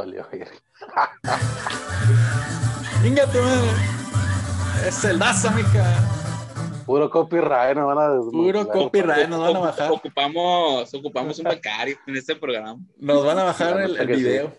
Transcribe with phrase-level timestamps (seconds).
[0.00, 0.26] Valió.
[4.86, 5.84] Es el Daza, mija.
[6.86, 9.92] Puro copyright, no van a Puro copyright, nos van a bajar.
[9.92, 12.78] Ocupamos, ocupamos un becario en este programa.
[12.96, 14.14] Nos van a bajar el, el sí.
[14.14, 14.58] video.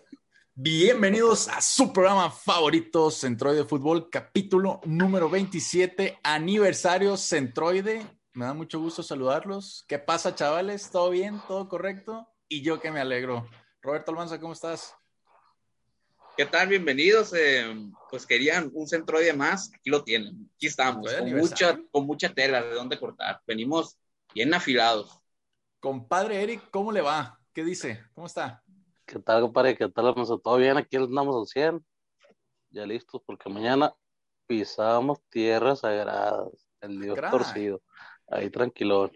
[0.54, 8.06] Bienvenidos a su programa favorito, Centroide Fútbol, capítulo número 27, aniversario Centroide.
[8.34, 9.86] Me da mucho gusto saludarlos.
[9.88, 10.92] ¿Qué pasa, chavales?
[10.92, 11.42] ¿Todo bien?
[11.48, 12.28] ¿Todo correcto?
[12.48, 13.48] Y yo que me alegro.
[13.82, 14.96] Roberto Almanza, ¿cómo estás?
[16.38, 16.70] ¿Qué tal?
[16.70, 17.34] Bienvenidos.
[17.34, 17.66] eh,
[18.10, 19.72] pues querían un centroide más.
[19.74, 20.50] Aquí lo tienen.
[20.56, 21.14] Aquí estamos.
[21.14, 23.42] Con mucha, con mucha tela de dónde cortar.
[23.46, 23.98] Venimos
[24.34, 25.20] bien afilados.
[25.80, 27.40] Compadre Eric, ¿cómo le va?
[27.54, 28.04] ¿Qué dice?
[28.14, 28.64] ¿Cómo está?
[29.06, 29.76] ¿Qué tal, compadre?
[29.76, 30.40] ¿Qué tal, Alonso?
[30.40, 30.78] ¿Todo bien?
[30.78, 31.86] Aquí andamos al 100.
[32.70, 33.94] Ya listos, porque mañana
[34.48, 36.48] pisamos tierras sagradas.
[36.80, 37.32] El Dios Caray.
[37.32, 37.82] torcido.
[38.28, 39.12] Ahí tranquilo.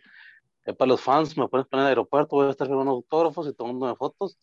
[0.65, 2.35] Eh, para los fans, me pueden poner en el aeropuerto.
[2.35, 4.37] Voy a estar firmando autógrafos y tomándome fotos.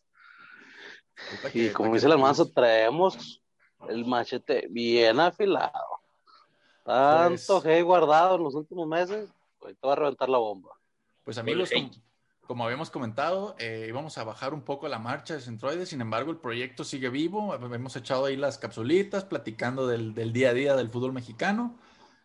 [1.54, 3.42] Y como dice el Almanza, traemos
[3.88, 6.00] el machete bien afilado.
[6.84, 9.28] Tanto Pues- que he guardado en los últimos meses.
[9.60, 10.70] Ahorita va a reventar la bomba.
[11.24, 12.02] Pues amigos, el como,
[12.46, 16.32] como habíamos comentado, eh, íbamos a bajar un poco la marcha de Centroide, sin embargo
[16.32, 20.74] el proyecto sigue vivo, hemos echado ahí las capsulitas, platicando del, del día a día
[20.74, 21.78] del fútbol mexicano,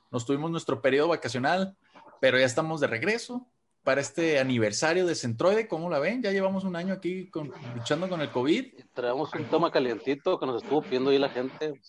[0.10, 1.78] nos tuvimos nuestro periodo vacacional,
[2.20, 3.46] pero ya estamos de regreso
[3.88, 6.22] para este aniversario de Centroide, ¿cómo la ven?
[6.22, 10.46] Ya llevamos un año aquí con- luchando con el COVID, traemos un tema calientito que
[10.46, 11.80] nos estuvo pidiendo ahí la gente.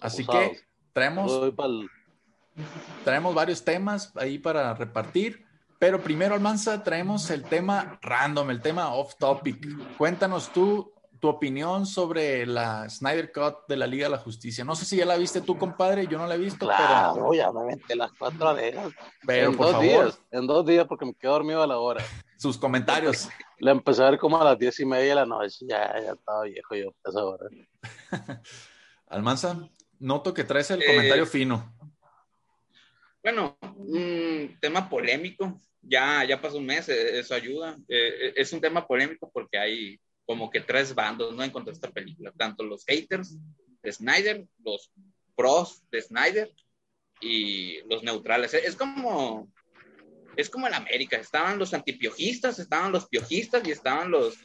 [0.00, 0.52] así Abusados.
[0.52, 0.60] que
[0.94, 1.52] traemos
[3.04, 5.44] Traemos varios temas ahí para repartir,
[5.78, 9.68] pero primero, Almanza, traemos el tema random, el tema off topic.
[9.98, 14.64] Cuéntanos tú tu opinión sobre la Snyder Cut de la Liga de la Justicia.
[14.64, 17.52] No sé si ya la viste tú, compadre, yo no la he visto, Claro, ya
[17.52, 18.90] me metí las cuatro orejas.
[18.92, 21.66] pero, pero en por dos favor, días, en dos días porque me quedé dormido a
[21.68, 22.04] la hora.
[22.36, 23.28] sus comentarios.
[23.60, 25.58] La empecé a ver como a las diez y media de la noche.
[25.60, 27.46] Ya, ya estaba viejo yo a esa hora.
[29.06, 29.68] Almanza,
[30.00, 31.72] noto que traes el Eh, comentario fino.
[33.22, 35.60] Bueno, un tema polémico.
[35.82, 37.76] Ya, ya pasó un mes, eh, eso ayuda.
[37.88, 41.42] Eh, es un tema polémico porque hay como que tres bandos, ¿no?
[41.42, 42.32] En cuanto a esta película.
[42.36, 43.36] Tanto los haters
[43.82, 44.90] de Snyder, los
[45.34, 46.54] pros de Snyder
[47.20, 48.54] y los neutrales.
[48.54, 49.50] Es como,
[50.36, 51.16] es como en América.
[51.16, 54.38] Estaban los antipiojistas, estaban los piojistas y estaban los,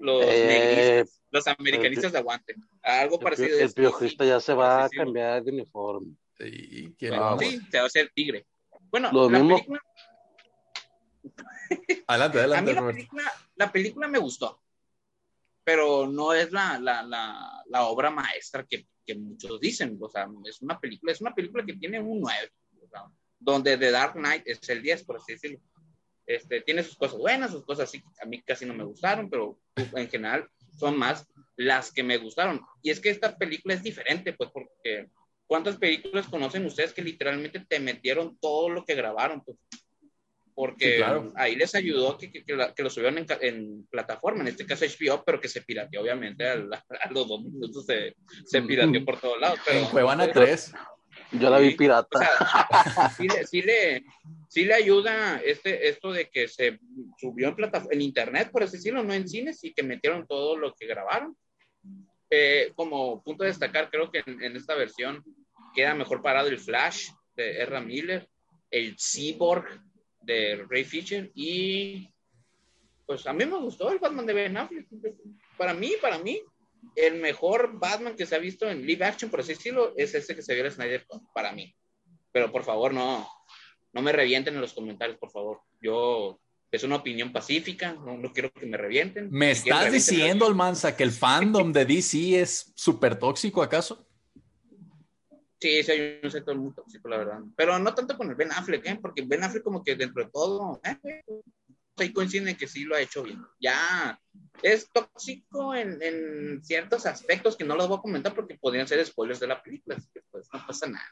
[0.00, 2.54] los Eh, negristas, los americanistas de aguante.
[2.82, 3.58] Algo El, parecido.
[3.58, 6.14] el es- piojista ya se va a cambiar de uniforme.
[6.40, 8.46] Y que le vamos- Sí, se va a hacer tigre.
[8.90, 9.80] Bueno, Lo la mismo- película,
[12.06, 14.62] Adelante, a adelante, mí la película, la película me gustó,
[15.68, 19.98] pero no es la, la, la, la obra maestra que, que muchos dicen.
[20.00, 22.50] O sea, es una película, es una película que tiene un 9,
[22.82, 23.02] o sea,
[23.38, 25.60] donde The Dark Knight es el 10, por así decirlo.
[26.24, 29.60] Este, tiene sus cosas buenas, sus cosas así, a mí casi no me gustaron, pero
[29.76, 32.62] en general son más las que me gustaron.
[32.80, 35.10] Y es que esta película es diferente, pues, porque
[35.46, 39.42] ¿cuántas películas conocen ustedes que literalmente te metieron todo lo que grabaron?
[39.42, 39.58] Pues?
[40.58, 41.32] Porque Sí, claro.
[41.36, 44.66] ahí les ayudó que, que, que la- que lo subieron en, en plataforma, en este
[44.66, 48.62] caso HBO, pero que se pirateó, obviamente, a, la- a los dos minutos se, se
[48.62, 49.60] pirateó por todos lados.
[49.64, 50.72] Pero, En Cuevana eh, 3.
[51.32, 52.18] Yo la vi Sí, pirata.
[52.18, 54.04] o sea, sí, le, sí, le,
[54.48, 56.80] sí le ayuda este, esto de que se
[57.18, 60.56] subió en, plata, en internet, por así decirlo, no en cines, y que metieron todo
[60.56, 61.36] lo que grabaron.
[62.30, 65.22] Eh, como punto de destacar, creo que en, en esta versión
[65.72, 68.28] queda mejor parado el Flash de Ezra Miller,
[68.72, 69.66] el Cyborg
[70.28, 72.08] de Ray Fisher, y
[73.06, 74.86] pues a mí me gustó el Batman de Ben Affleck.
[75.56, 76.40] Para mí, para mí,
[76.94, 80.36] el mejor Batman que se ha visto en live action, por así decirlo, es ese
[80.36, 81.74] que se vio en Snyder para mí.
[82.30, 83.26] Pero por favor, no,
[83.94, 85.60] no me revienten en los comentarios, por favor.
[85.80, 86.38] Yo,
[86.70, 89.30] es una opinión pacífica, no, no quiero que me revienten.
[89.30, 90.14] ¿Me Si estás revienten.
[90.14, 94.06] diciendo, Almanza, que el fandom de DC es súper tóxico, acaso?
[95.60, 97.40] Sí, sí, hay un sector muy tóxico, la verdad.
[97.56, 98.98] Pero no tanto con el Ben Affleck, ¿eh?
[99.00, 101.22] porque Ben Affleck como que dentro de todo, ¿eh?
[101.96, 103.44] ahí coinciden en que sí lo ha hecho bien.
[103.60, 104.20] Ya
[104.62, 109.04] es tóxico en, en ciertos aspectos que no los voy a comentar porque podrían ser
[109.04, 111.06] spoilers de la película, así que pues no pasa nada.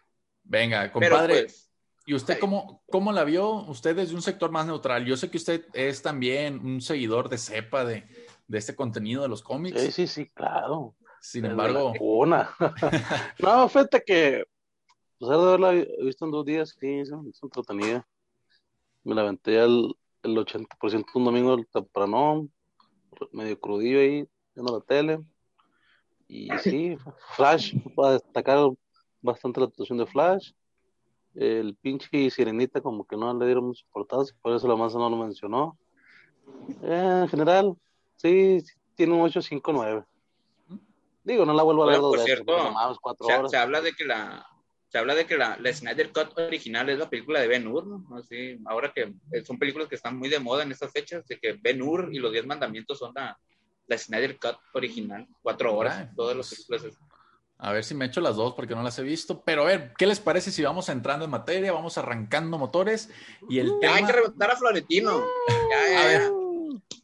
[0.44, 1.43] Venga, Pero compadre.
[1.43, 1.73] pues,
[2.06, 3.50] ¿Y usted cómo, cómo la vio?
[3.50, 5.05] Usted desde un sector más neutral.
[5.05, 8.06] Yo sé que usted es también un seguidor de cepa de,
[8.47, 9.81] de este contenido de los cómics.
[9.81, 10.94] Sí, sí, sí, claro.
[11.26, 12.50] Sin embargo, la cuna.
[13.40, 14.44] no, fíjate que,
[15.19, 15.73] pues, de haberla
[16.05, 17.11] visto en dos días, sí, es,
[17.43, 18.06] entretenida.
[19.02, 19.93] Me la aventé el,
[20.23, 22.49] el 80% un domingo temprano,
[23.32, 25.19] medio crudillo ahí, viendo la tele.
[26.28, 26.96] Y sí,
[27.34, 28.70] Flash, para destacar
[29.20, 30.52] bastante la actuación de Flash.
[31.34, 35.11] El pinche Sirenita como que no le dieron mucha importancia, por eso la masa no
[35.11, 35.76] lo mencionó.
[36.82, 37.76] Eh, en general,
[38.14, 40.06] sí, sí, tiene un 859.
[41.26, 43.50] Digo, no la vuelvo a ver dos por veces, cierto, cuatro Se, horas.
[43.50, 44.46] se habla de que la
[44.88, 47.87] se habla de que la, la Snyder Cut original es la película de Ben Hur,
[47.88, 48.17] ¿no?
[48.17, 51.38] Así, ahora que eh, son películas que están muy de moda en estas fechas, de
[51.40, 53.37] que Ben Hur y los Diez Mandamientos son la,
[53.88, 56.84] la Snyder Cut original, cuatro horas, Ay, todas las películas.
[57.58, 59.43] A ver si me echo las dos porque no las he visto.
[59.43, 61.73] Pero a ver, ¿qué les parece si vamos entrando en materia?
[61.73, 63.11] Vamos arrancando motores
[63.49, 64.06] y el Ya hay tema...
[64.06, 65.25] que reventar a Florentino.
[65.49, 66.31] Ya, ya, A ver, ya.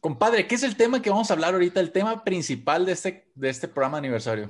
[0.03, 1.79] Compadre, ¿qué es el tema que vamos a hablar ahorita?
[1.79, 4.49] El tema principal de este, de este programa aniversario.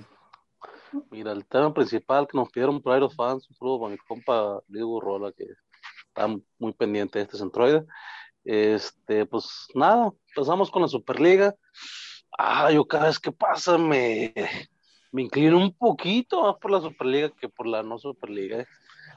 [1.12, 4.62] Mira, el tema principal que nos pidieron por ahí los fans, un saludo mi compa
[4.68, 5.46] Diego Rola, que
[6.08, 6.28] está
[6.58, 7.86] muy pendiente de este centroide.
[8.44, 11.54] Este, pues nada, empezamos con la Superliga.
[12.36, 14.34] Ah, yo cada vez que pasa me,
[15.12, 18.66] me inclino un poquito más por la Superliga que por la no Superliga.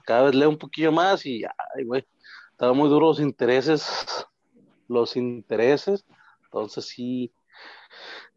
[0.04, 2.06] Cada vez leo un poquillo más y, ay, güey,
[2.50, 4.26] estaban muy duros los intereses,
[4.86, 6.04] los intereses.
[6.46, 7.32] Entonces sí,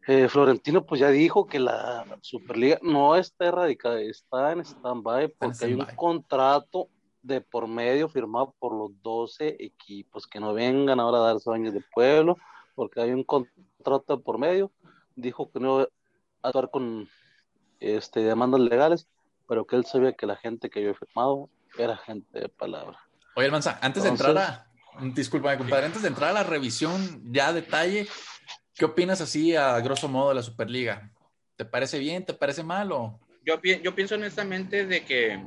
[0.06, 5.66] eh, Florentino pues ya dijo que la Superliga no está erradicada, está en stand-by porque
[5.66, 6.88] hay un contrato
[7.22, 11.74] de por medio firmado por los 12 equipos que no vengan ahora a dar sueños
[11.74, 12.36] de pueblo
[12.74, 14.72] porque hay un contrato de por medio.
[15.16, 15.88] Dijo que no iba
[16.42, 17.08] a actuar con
[17.78, 19.06] este, demandas legales,
[19.46, 22.98] pero que él sabía que la gente que había firmado era gente de palabra.
[23.36, 24.69] Oye, Almanza, antes de entrar a...
[25.02, 28.06] Disculpame, compadre, antes de entrar a la revisión ya a detalle,
[28.74, 31.10] ¿qué opinas así a grosso modo de la Superliga?
[31.56, 32.24] ¿Te parece bien?
[32.24, 33.20] ¿Te parece mal o...?
[33.44, 35.42] Yo, pi- yo pienso honestamente de que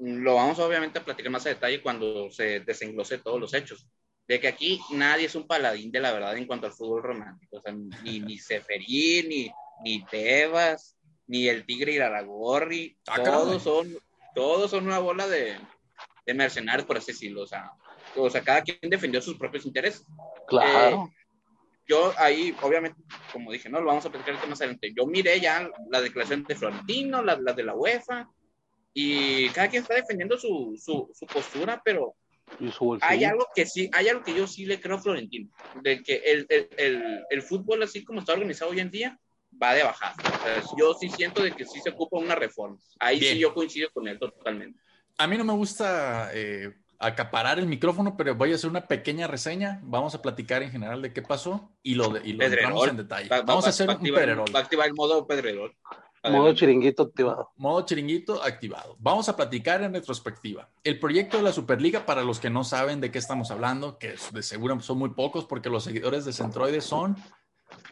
[0.00, 3.86] lo vamos obviamente a platicar más a detalle cuando se desenglose todos los hechos.
[4.26, 7.56] De que aquí nadie es un paladín de la verdad en cuanto al fútbol romántico.
[7.56, 9.50] O sea, ni, ni Seferín, ni,
[9.82, 10.96] ni Tebas,
[11.26, 12.98] ni el Tigre Iraragorri.
[13.08, 13.96] Ah, todos, son,
[14.34, 15.56] todos son una bola de,
[16.26, 17.42] de mercenarios, por así decirlo.
[17.42, 17.72] O sea,
[18.16, 20.04] o sea, cada quien defendió sus propios intereses.
[20.46, 21.10] Claro.
[21.86, 23.00] yo ahí, obviamente,
[23.32, 24.92] como dije, no, lo vamos a platicar más adelante.
[24.96, 28.28] Yo miré ya la declaración de Florentino, las la de la UEFA,
[28.92, 32.14] y cada quien está defendiendo su, su, su postura, pero
[32.60, 33.10] y su bolsillo.
[33.10, 35.50] hay algo que sí, hay algo que yo sí le creo a Florentino,
[35.82, 39.18] de que el, el, el, el fútbol así como está organizado hoy en día,
[39.60, 40.14] va de bajada.
[40.18, 42.78] O sea, yo sí siento de que sí se ocupa una reforma.
[42.98, 43.34] Ahí Bien.
[43.34, 44.80] sí yo coincido con él totalmente.
[45.18, 49.26] A mí no me gusta eh, acaparar el micrófono, pero voy a hacer una pequeña
[49.26, 49.80] reseña.
[49.84, 52.64] Vamos a platicar en general de qué pasó y lo, de, y lo Pedrerol.
[52.64, 53.28] entramos en detalle.
[53.28, 54.54] Va- va- Vamos va- a hacer va un pedrerol.
[54.54, 55.74] Va a activar el modo Pedrerol.
[56.24, 57.52] Modo chiringuito activado.
[57.56, 58.96] Modo chiringuito activado.
[58.98, 60.68] Vamos a platicar en retrospectiva.
[60.82, 64.16] El proyecto de la Superliga, para los que no saben de qué estamos hablando, que
[64.32, 67.16] de seguro son muy pocos porque los seguidores de Centroide son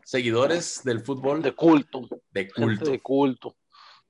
[0.04, 2.08] seguidores del fútbol De culto.
[2.32, 2.90] de culto.
[2.90, 3.56] de culto.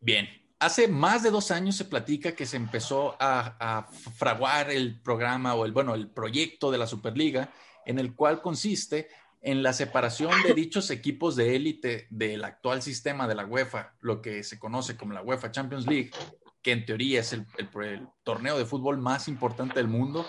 [0.01, 0.27] Bien,
[0.59, 3.87] hace más de dos años se platica que se empezó a,
[4.17, 7.51] fraguar el programa o el, bueno, el proyecto de la Superliga,
[7.85, 9.09] en el cual consiste
[9.43, 14.21] en la separación de dichos equipos de élite del actual sistema de la UEFA, lo
[14.21, 16.11] que se conoce como la UEFA Champions League,
[16.63, 17.47] que en teoría es el
[18.25, 20.27] torneo de fútbol más importante del mundo,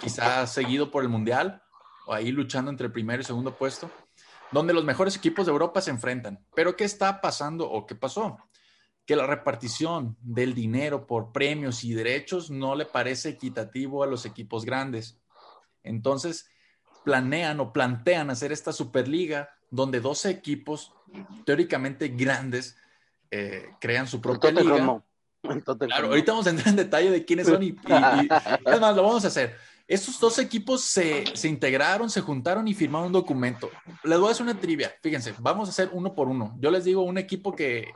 [0.00, 1.62] quizás seguido por el Mundial,
[2.06, 3.90] o ahí luchando entre el primero y segundo puesto,
[4.50, 6.42] donde los mejores equipos de Europa se enfrentan.
[6.54, 8.38] Pero ¿qué está pasando o qué pasó?
[9.06, 14.24] Que la repartición del dinero por premios y derechos no le parece equitativo a los
[14.24, 15.18] equipos grandes.
[15.82, 16.48] Entonces,
[17.04, 20.92] planean o plantean hacer esta Superliga donde 12 equipos
[21.44, 22.76] teóricamente grandes
[23.30, 24.86] eh, crean su propia Tottenham liga.
[24.86, 25.04] no.
[25.78, 26.08] Claro, no.
[26.08, 28.28] ahorita vamos a entrar en detalle de quiénes son y, y- y-
[28.72, 29.54] es más, lo vamos a hacer.
[29.86, 33.70] Estos dos equipos se, se integraron, se juntaron y firmaron un documento.
[34.04, 34.94] Les voy a hacer una trivia.
[35.02, 36.56] Fíjense, vamos a hacer uno por uno.
[36.58, 37.88] Yo les digo un equipo que,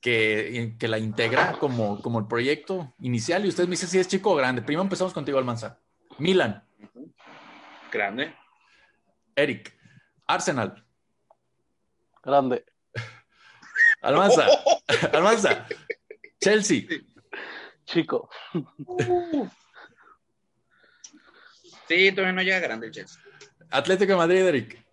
[0.00, 4.08] que, que la integra como, como el proyecto inicial y ustedes me dicen si es
[4.08, 4.62] chico o grande.
[4.62, 5.78] Primero empezamos contigo, Almanza.
[6.18, 6.64] Milan,
[7.90, 8.34] Grande.
[9.34, 9.74] Eric,
[10.26, 10.84] Arsenal,
[12.22, 12.64] Grande.
[14.02, 14.46] Almanza,
[15.12, 15.66] Almanza,
[16.40, 16.82] Chelsea,
[17.84, 18.30] Chico.
[21.88, 23.20] Sí, todavía no llega grande el Chelsea.
[23.70, 24.84] Atlético de Madrid, Eric.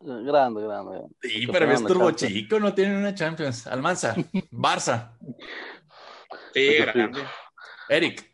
[0.00, 0.62] Grande, grande.
[0.92, 1.08] grande.
[1.20, 2.32] Sí, pero es turbo Champions.
[2.32, 3.66] chico, no tienen una Champions.
[3.66, 4.14] Almanza,
[4.50, 5.12] Barça,
[6.54, 7.22] Sí, grande.
[7.88, 8.30] Eric,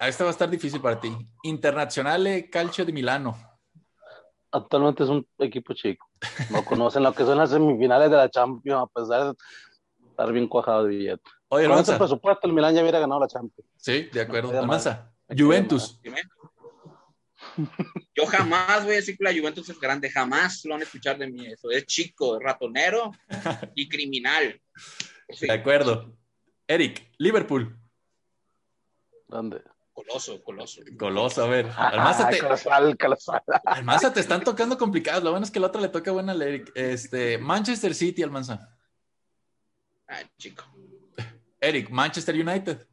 [0.00, 1.14] esta va a estar difícil para ti.
[1.42, 3.36] Internazionale Calcio de Milano.
[4.50, 6.06] Actualmente es un equipo chico.
[6.50, 9.34] No conocen lo que son las semifinales de la Champions, a pesar de
[10.08, 11.22] estar bien cuajado de billete.
[11.48, 11.98] Oye, Con ese Almanza.
[11.98, 13.70] presupuesto, el Milán ya hubiera ganado la Champions.
[13.76, 14.50] Sí, de acuerdo.
[14.52, 15.12] No Almanza.
[15.36, 16.00] Juventus.
[18.16, 21.18] Yo jamás voy a decir que la Juventus es grande, jamás lo van a escuchar
[21.18, 21.46] de mí.
[21.46, 23.12] Eso es chico, ratonero
[23.74, 24.58] y criminal.
[25.28, 26.16] Sí, De acuerdo.
[26.66, 27.78] Eric, Liverpool.
[29.28, 29.62] Grande.
[29.92, 30.80] con Coloso, coloso.
[30.98, 31.70] Coloso, a ver.
[31.76, 33.42] Almanza te, colosal, colosal.
[34.14, 35.22] Te están tocando complicados.
[35.22, 36.72] Lo bueno es que el otro le toca buena Eric.
[36.74, 38.74] Este, Manchester City, Almanza.
[40.08, 40.64] Ah, chico.
[41.60, 42.86] Eric, Manchester United.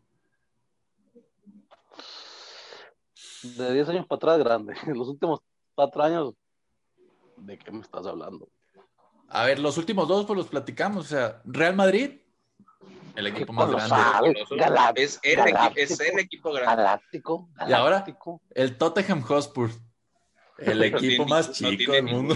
[3.43, 4.73] De 10 años para atrás, grande.
[4.87, 5.41] En los últimos
[5.75, 6.33] cuatro años,
[7.37, 8.49] ¿de qué me estás hablando?
[9.29, 11.05] A ver, los últimos dos, pues los platicamos.
[11.05, 12.19] O sea, Real Madrid,
[13.15, 14.31] el equipo más grande.
[14.95, 15.37] es, el,
[15.75, 16.83] es, el, equipo grande.
[16.83, 17.69] Galáctico, galáctico.
[17.69, 18.05] Y ahora,
[18.51, 19.69] el Tottenham Hotspur,
[20.57, 22.35] el equipo más chico del mundo.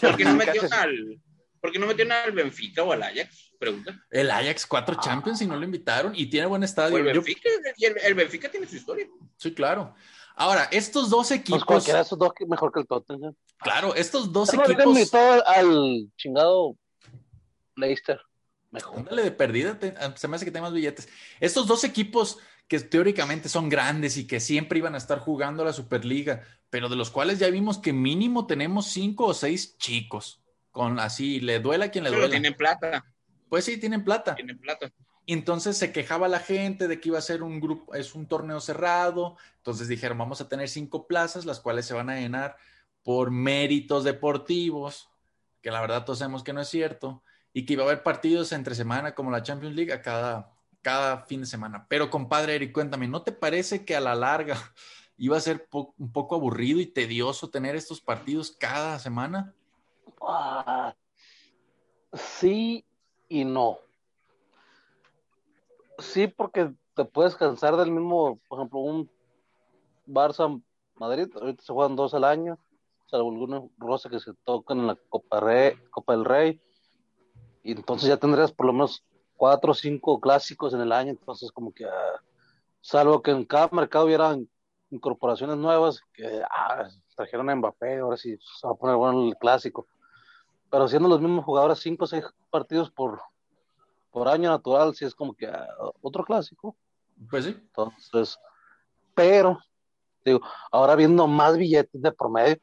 [0.00, 1.20] ¿Por qué no metió al,
[1.60, 3.45] ¿por qué no metió al Benfica o al Ajax?
[3.58, 4.04] Pregunta.
[4.10, 6.98] El Ajax, cuatro Champions y no lo invitaron y tiene buen estadio.
[6.98, 7.48] El Benfica,
[7.78, 9.06] el, el Benfica tiene su historia.
[9.36, 9.94] Sí, claro.
[10.36, 11.60] Ahora, estos dos pues equipos.
[11.60, 13.34] Pues cualquiera de esos dos mejor que el Tottenham.
[13.58, 15.14] Claro, estos dos equipos.
[15.46, 16.76] al chingado
[17.74, 18.20] Leicester.
[18.70, 18.98] Mejor.
[18.98, 21.08] Ándale de perdida, te, ah, se me hace que tenga más billetes.
[21.40, 25.72] Estos dos equipos que teóricamente son grandes y que siempre iban a estar jugando la
[25.72, 30.42] Superliga, pero de los cuales ya vimos que mínimo tenemos cinco o seis chicos.
[30.70, 32.32] Con así, le duela a quien le pero duela.
[32.32, 33.06] tienen plata.
[33.48, 34.34] Pues sí, tienen plata.
[34.34, 34.90] Tienen plata.
[35.28, 38.26] Y entonces se quejaba la gente de que iba a ser un grupo, es un
[38.26, 39.36] torneo cerrado.
[39.56, 42.56] Entonces dijeron, vamos a tener cinco plazas, las cuales se van a llenar
[43.02, 45.10] por méritos deportivos,
[45.62, 47.22] que la verdad todos sabemos que no es cierto,
[47.52, 51.22] y que iba a haber partidos entre semana como la Champions League a cada, cada
[51.22, 51.86] fin de semana.
[51.88, 54.56] Pero compadre Eric, cuéntame, ¿no te parece que a la larga
[55.18, 59.54] iba a ser un poco aburrido y tedioso tener estos partidos cada semana?
[60.20, 60.94] Ah,
[62.12, 62.84] sí
[63.28, 63.78] y no.
[65.98, 69.10] Sí, porque te puedes cansar del mismo, por ejemplo, un
[70.06, 70.62] Barça
[70.96, 72.58] Madrid, ahorita se juegan dos al año,
[73.06, 76.60] salvo algunos rosa que se tocan en la Copa, Rey, Copa del Rey,
[77.62, 79.04] y entonces ya tendrías por lo menos
[79.36, 82.20] cuatro o cinco clásicos en el año, entonces como que, ah,
[82.80, 84.48] salvo que en cada mercado hubieran
[84.90, 89.36] incorporaciones nuevas, que ah, trajeron a Mbappé, ahora sí se va a poner bueno el
[89.36, 89.86] clásico,
[90.70, 93.20] pero siendo los mismos jugadores, cinco o seis partidos por,
[94.10, 95.66] por año natural, si es como que ah,
[96.02, 96.76] otro clásico.
[97.30, 97.50] Pues sí.
[97.50, 98.38] Entonces,
[99.14, 99.58] pero,
[100.24, 102.58] digo, ahora viendo más billetes de promedio,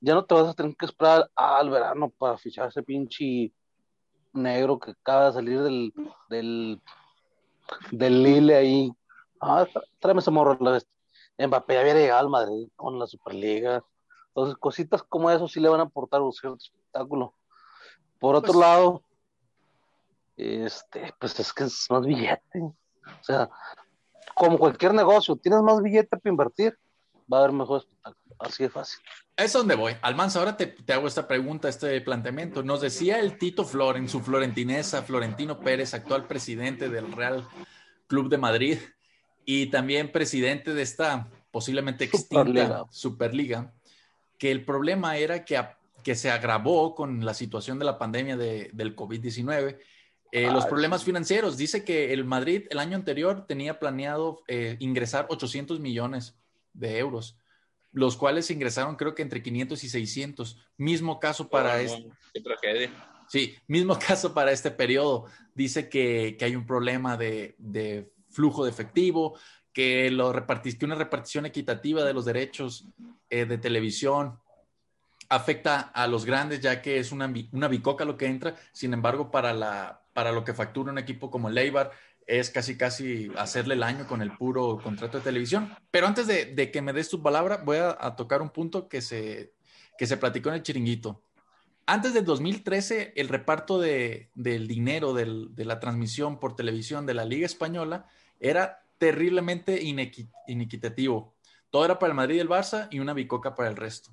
[0.00, 3.52] ya no te vas a tener que esperar al verano para fichar ese pinche
[4.32, 5.92] negro que acaba de salir del,
[6.28, 6.80] del,
[7.90, 8.92] del Lille ahí.
[9.40, 9.66] Ah,
[9.98, 10.58] tráeme ese morro.
[11.38, 13.84] Mbappé había llegado al Madrid con la Superliga.
[14.28, 17.34] Entonces, cositas como eso sí le van a aportar un cierto espectáculo.
[18.18, 19.02] Por otro pues lado,
[20.36, 22.60] este, pues es que es más billete.
[22.60, 23.48] O sea,
[24.34, 26.78] como cualquier negocio, tienes más billete para invertir,
[27.32, 28.36] va a haber mejor espectáculo.
[28.38, 29.00] Así de fácil.
[29.34, 29.96] Es donde voy.
[30.02, 32.62] Almanza, ahora te, te, hago esta pregunta, este planteamiento.
[32.62, 37.48] Nos decía el Tito Flor en su florentinesa, Florentino Pérez, actual presidente del Real
[38.06, 38.78] Club de Madrid
[39.46, 43.72] y también presidente de esta posiblemente extinta Superliga, Superliga
[44.38, 45.62] que el problema era que,
[46.06, 49.76] que se agravó con la situación de la pandemia de, del COVID-19
[50.30, 51.56] eh, los problemas financieros.
[51.56, 56.38] Dice que el Madrid el año anterior tenía planeado eh, ingresar 800 millones
[56.74, 57.40] de euros,
[57.90, 60.58] los cuales ingresaron creo que entre 500 y 600.
[60.76, 62.08] Mismo caso para este.
[62.32, 62.92] Qué tragedia.
[63.26, 65.26] Sí, mismo caso para este periodo.
[65.56, 69.36] Dice que, que hay un problema de, de, flujo de efectivo,
[69.72, 72.86] que, lo que una repartición equitativa de los derechos
[73.28, 74.38] eh, de televisión
[75.28, 78.56] afecta a los grandes, ya que es una, bicoca lo que entra.
[78.72, 81.58] Sin embargo, para la, para lo que factura un equipo como el
[82.26, 85.74] es casi casi hacerle el año con el puro contrato de televisión.
[85.90, 89.52] Pero antes de, que me des tu palabra, voy a, tocar un punto que se,
[89.96, 91.22] que se platicó en el chiringuito.
[91.86, 97.24] Antes del 2013, el reparto de, del dinero de la transmisión por televisión de la
[97.24, 98.06] Liga Española
[98.40, 101.34] era terriblemente inequitativo.
[101.70, 104.10] Todo era para el Madrid y el Barça y una bicoca para el resto.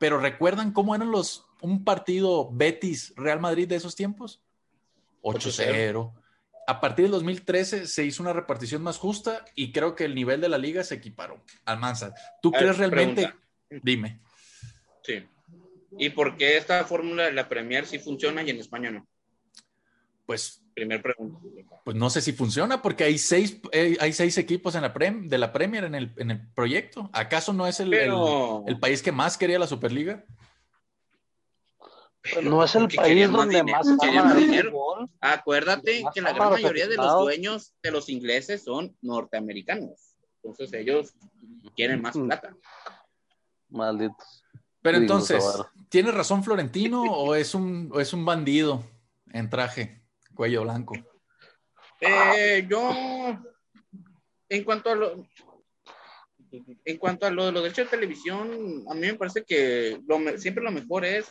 [0.00, 4.42] Pero ¿recuerdan cómo eran los un partido Betis Real Madrid de esos tiempos?
[5.20, 6.14] 8-0.
[6.66, 10.40] A partir del 2013 se hizo una repartición más justa y creo que el nivel
[10.40, 11.44] de la liga se equiparó.
[11.66, 13.30] Almanza, ¿tú crees realmente?
[13.68, 14.22] Dime.
[15.02, 15.22] Sí.
[15.98, 19.06] ¿Y por qué esta fórmula de la Premier sí funciona y en España no?
[20.24, 20.62] Pues.
[20.80, 21.38] Primer pregunta.
[21.84, 25.36] Pues no sé si funciona porque hay seis, eh, hay seis equipos en la de
[25.36, 27.10] la Premier en el, en el proyecto.
[27.12, 30.24] ¿Acaso no es el, el país que más quería la Superliga?
[32.42, 33.86] no es el país donde más,
[34.38, 35.10] dinero.
[35.20, 40.16] Acuérdate que la gran mayoría de los dueños de los ingleses son norteamericanos.
[40.42, 41.12] Entonces ellos
[41.76, 42.56] quieren más plata.
[43.68, 44.44] Malditos.
[44.80, 45.44] Pero entonces,
[45.90, 48.82] ¿tiene razón Florentino o es un, es un bandido
[49.30, 49.99] en traje,
[50.40, 50.94] cuello blanco?
[52.00, 52.90] Eh, yo,
[54.48, 55.26] en cuanto a lo,
[56.82, 60.00] En cuanto a lo de los derechos de televisión, a mí me parece que
[60.38, 61.30] siempre lo mejor es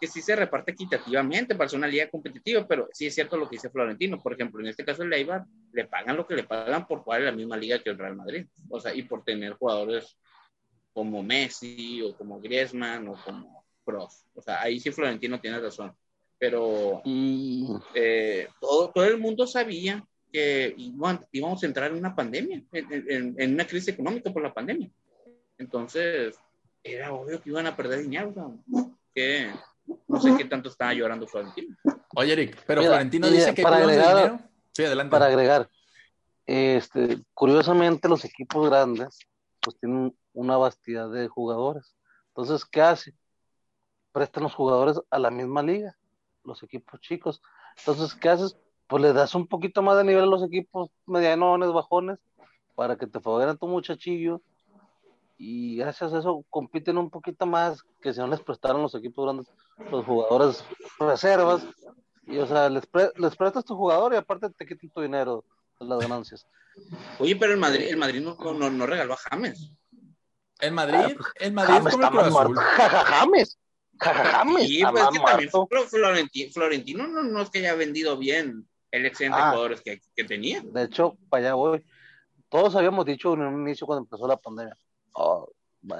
[0.00, 3.48] que sí se reparte equitativamente para ser una liga competitiva, pero sí es cierto lo
[3.48, 4.16] que dice Florentino.
[4.16, 7.22] Por ejemplo, en este caso el Leibar le pagan lo que le pagan por jugar
[7.22, 8.46] en la misma liga que el Real Madrid.
[8.70, 10.16] O sea, y por tener jugadores
[10.92, 14.24] como Messi o como Griezmann o como Kroos.
[14.34, 15.92] O sea, ahí sí Florentino tiene razón.
[16.42, 20.74] Pero eh, todo, todo el mundo sabía que
[21.30, 24.90] íbamos a entrar en una pandemia, en, en, una crisis económica por la pandemia.
[25.56, 26.34] Entonces,
[26.82, 28.58] era obvio que iban a perder dinero.
[29.14, 29.52] que
[30.08, 31.76] no sé qué tanto estaba llorando Florentino.
[32.16, 35.12] Oye, Eric, pero Florentino dice que para agregar, Sí, adelante.
[35.12, 35.70] Para agregar,
[36.44, 39.16] este, curiosamente los equipos grandes
[39.60, 41.94] pues tienen una vastidad de jugadores.
[42.34, 43.14] Entonces, ¿qué hace?
[44.10, 45.96] Prestan los jugadores a la misma liga,
[46.44, 47.42] los equipos chicos.
[47.78, 48.56] Entonces, ¿qué haces?
[48.86, 52.18] Pues le das un poquito más de nivel a los equipos medianones, bajones,
[52.74, 54.42] para que te favorezcan tu muchachillo
[55.44, 59.24] y gracias a eso compiten un poquito más que si no les prestaron los equipos
[59.24, 59.52] grandes,
[59.90, 60.64] los jugadores
[61.00, 61.66] reservas,
[62.26, 65.44] y o sea, les, les prestas tu jugador y aparte te quitan tu dinero,
[65.80, 66.46] las ganancias.
[67.18, 69.72] Oye, pero el Madrid, el Madrid no, no, no regaló a James.
[70.60, 71.16] ¿El Madrid?
[71.40, 72.58] ¿El Madrid James como el Cruz
[73.06, 73.58] James.
[74.02, 74.66] James.
[74.66, 75.50] Sí, pues que también
[75.88, 80.24] Florentino, Florentino no, no, es que haya vendido bien el excelente ah, jugadores que, que
[80.24, 80.62] tenía.
[80.62, 81.84] De hecho, para allá voy.
[82.48, 84.76] Todos habíamos dicho en un inicio cuando empezó la pandemia,
[85.14, 85.50] Oh,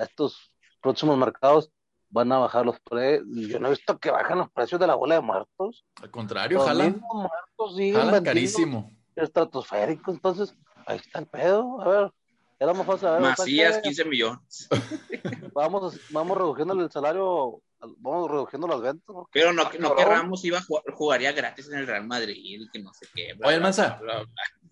[0.00, 1.71] estos próximos mercados
[2.09, 3.26] van a bajar los precios.
[3.30, 5.85] Yo no he visto que bajan los precios de la bola de muertos.
[6.02, 7.02] Al contrario, jalan.
[7.12, 8.92] muertos siguen carísimo.
[9.16, 10.54] Estratosférico, entonces
[10.87, 11.80] ahí está el pedo.
[11.80, 12.12] A ver,
[12.59, 13.09] era más fácil.
[13.21, 14.68] Macías, 15 millones.
[15.54, 17.61] vamos, vamos reduciendo el salario,
[17.98, 19.16] vamos reduciendo las ventas.
[19.32, 22.92] Pero no, no que Ramos iba a jugaría gratis en el Real Madrid, que no
[22.94, 23.34] sé qué.
[23.44, 24.00] Oye, Manza,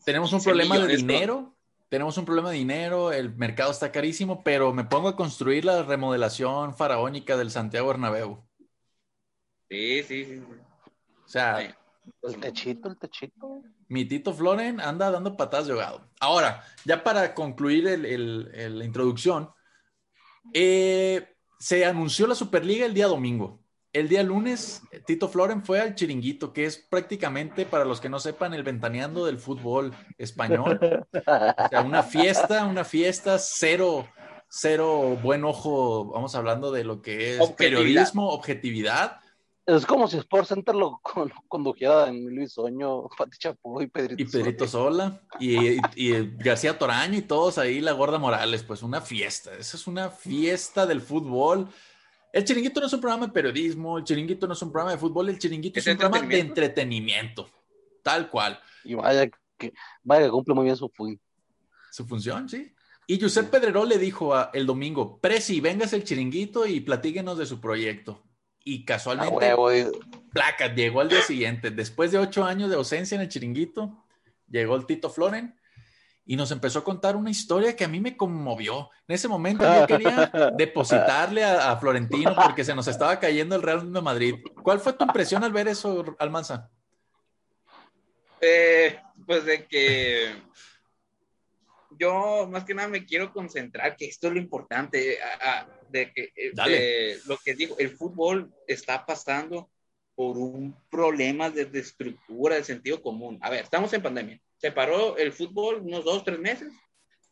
[0.05, 1.55] tenemos un problema de dinero
[1.91, 5.83] tenemos un problema de dinero, el mercado está carísimo, pero me pongo a construir la
[5.83, 8.47] remodelación faraónica del Santiago Bernabéu.
[9.69, 10.43] Sí, sí, sí.
[11.25, 11.77] O sea,
[12.23, 13.65] el techito, el techito.
[13.89, 16.09] Mi Tito Floren anda dando patadas de ahogado.
[16.21, 19.51] Ahora, ya para concluir la introducción,
[20.55, 21.30] eh,
[21.61, 23.61] se anunció la Superliga el día domingo.
[23.93, 28.19] El día lunes, Tito Floren fue al chiringuito, que es prácticamente, para los que no
[28.19, 30.81] sepan, el ventaneando del fútbol español.
[31.13, 34.09] O sea, una fiesta, una fiesta, cero,
[34.49, 39.19] cero buen ojo, vamos hablando de lo que es periodismo, objetividad.
[39.77, 41.01] Es como si Sports Center lo
[41.49, 45.21] condujera en Luis Oño, Pati Chapo y Pedrito, y Pedrito Sola.
[45.39, 49.55] Y, y, García Toraño y todos ahí, la Gorda Morales, pues una fiesta.
[49.55, 51.69] Esa es una fiesta del fútbol
[52.33, 54.99] el chiringuito no es un programa de periodismo, el chiringuito no es un programa de
[54.99, 57.51] fútbol, el chiringuito es, un programa de entretenimiento,
[58.03, 58.61] tal cual.
[58.85, 59.29] Y vaya
[59.59, 59.73] que,
[60.05, 61.21] vaya que cumple muy bien su función.
[61.91, 62.73] Su función, sí.
[63.09, 67.61] Y Josep Pedrerol le dijo el domingo, Presi, vengas el chiringuito y platíquenos de su
[67.61, 68.23] proyecto.
[68.63, 69.57] Y casualmente,
[70.33, 71.71] placa, llegó al día siguiente.
[71.71, 74.05] Después de ocho años de ausencia en el chiringuito,
[74.49, 75.59] llegó el Tito Floren
[76.27, 78.91] y nos empezó a contar una historia que a mí me conmovió.
[79.09, 83.93] En ese momento yo quería depositarle a, Florentino porque se nos estaba cayendo el Real
[83.93, 84.35] de Madrid.
[84.63, 86.71] ¿Cuál fue tu impresión al ver eso, Almanza?
[88.41, 90.35] Eh, pues de que
[91.99, 95.19] yo más que nada me quiero concentrar, que esto es lo importante,
[95.91, 99.71] de que eh, lo que digo, el fútbol está pasando
[100.15, 103.39] por un problema de, de estructura, de sentido común.
[103.43, 106.71] A ver, estamos en pandemia se paró el fútbol unos dos, tres meses,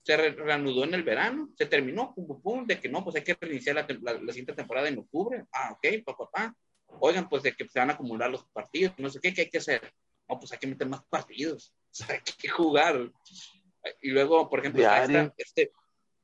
[0.02, 3.36] se reanudó en el verano, se terminó, pum, pum, de que no, pues hay que
[3.38, 5.44] reiniciar la, la, siguiente temporada en octubre.
[5.52, 6.56] Ah, ok, papá, papá.
[7.00, 9.50] Oigan, pues de que se van a acumular los partidos, no sé qué, qué hay
[9.50, 9.92] que hacer.
[10.26, 11.74] No, pues hay que meter más partidos,
[12.08, 13.10] hay que jugar.
[14.00, 14.82] Y luego, por ejemplo,
[15.36, 15.70] este,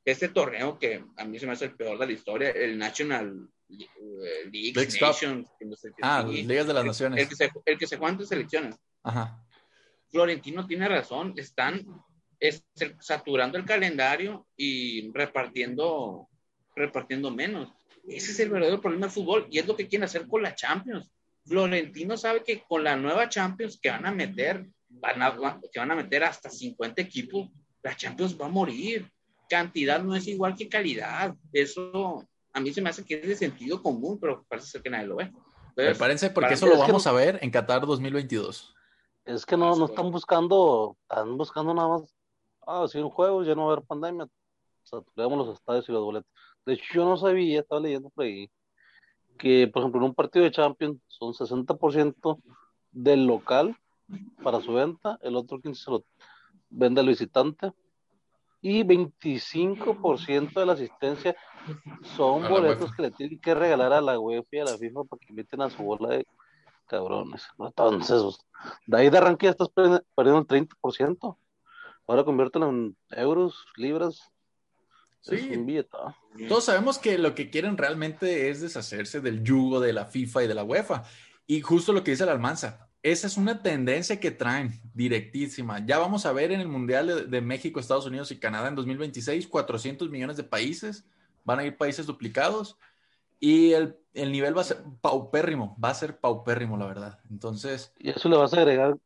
[0.05, 3.49] este torneo que a mí se me hace el peor de la historia, el National
[3.69, 5.49] eh, League Nations.
[6.03, 7.21] ah, Ligas de las Naciones.
[7.21, 8.77] El que se, el que se juega entre selecciones.
[9.03, 9.41] Ajá.
[10.11, 11.85] Florentino tiene razón, están
[13.01, 16.29] saturando el calendario y repartiendo,
[16.77, 17.73] repartiendo menos.
[18.07, 20.55] Ese es el verdadero problema del fútbol y es lo que quieren hacer con la
[20.55, 21.11] Champions.
[21.45, 25.91] Florentino sabe que con la nueva Champions que van a meter, van a, que van
[25.91, 27.51] a meter hasta 50 equipos,
[27.83, 29.11] la Champions va a morir.
[29.49, 31.35] Cantidad no es igual que calidad.
[31.53, 34.91] Eso a mí se me hace que es de sentido común, pero parece ser que
[34.91, 35.33] nadie lo ve.
[35.75, 38.75] Prepárense porque eso lo vamos a ver en Qatar 2022.
[39.25, 42.15] Es que no, no están buscando, están buscando nada más,
[42.67, 44.29] ah, si un juego, ya no va a haber pandemia,
[44.85, 46.31] saturemos los estadios y los boletos.
[46.65, 48.51] De hecho, yo no sabía, estaba leyendo por ahí,
[49.39, 52.41] que por ejemplo en un partido de Champions son 60%
[52.93, 53.77] del local
[54.43, 56.05] para su venta, el otro 15% se lo
[56.71, 57.73] vende al visitante,
[58.65, 61.37] y 25% de la asistencia
[62.17, 65.21] son boletos que le tienen que regalar a la UEFA y a la FIFA para
[65.21, 66.27] que inviten a su bola de
[66.87, 67.47] cabrones.
[67.59, 68.39] Entonces, pues,
[68.87, 71.37] de ahí de arranque ya estás perdiendo el 30%.
[72.07, 74.33] Ahora conviértelo en euros, libras.
[75.21, 75.47] Sí.
[76.49, 80.47] Todos sabemos que lo que quieren realmente es deshacerse del yugo de la FIFA y
[80.47, 81.05] de la UEFA.
[81.47, 85.85] Y justo lo que dice la Almanza, esa es una tendencia que traen directísima.
[85.85, 89.47] Ya vamos a ver en el Mundial de, México, Estados Unidos y Canadá en 2026,
[89.47, 91.05] 400 millones de países,
[91.45, 92.79] van a ir países duplicados
[93.39, 97.21] y el, nivel va a ser paupérrimo, va a ser paupérrimo, la verdad.
[97.31, 97.93] Entonces...
[97.99, 98.97] Y eso le vas a agregar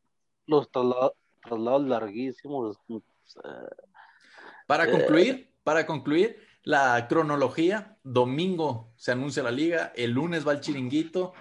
[0.46, 1.12] los traslados,
[1.82, 2.78] larguísimos.
[4.68, 10.52] Para eh, concluir, para concluir, la cronología, domingo se anuncia la liga, el lunes va
[10.52, 11.34] el chiringuito,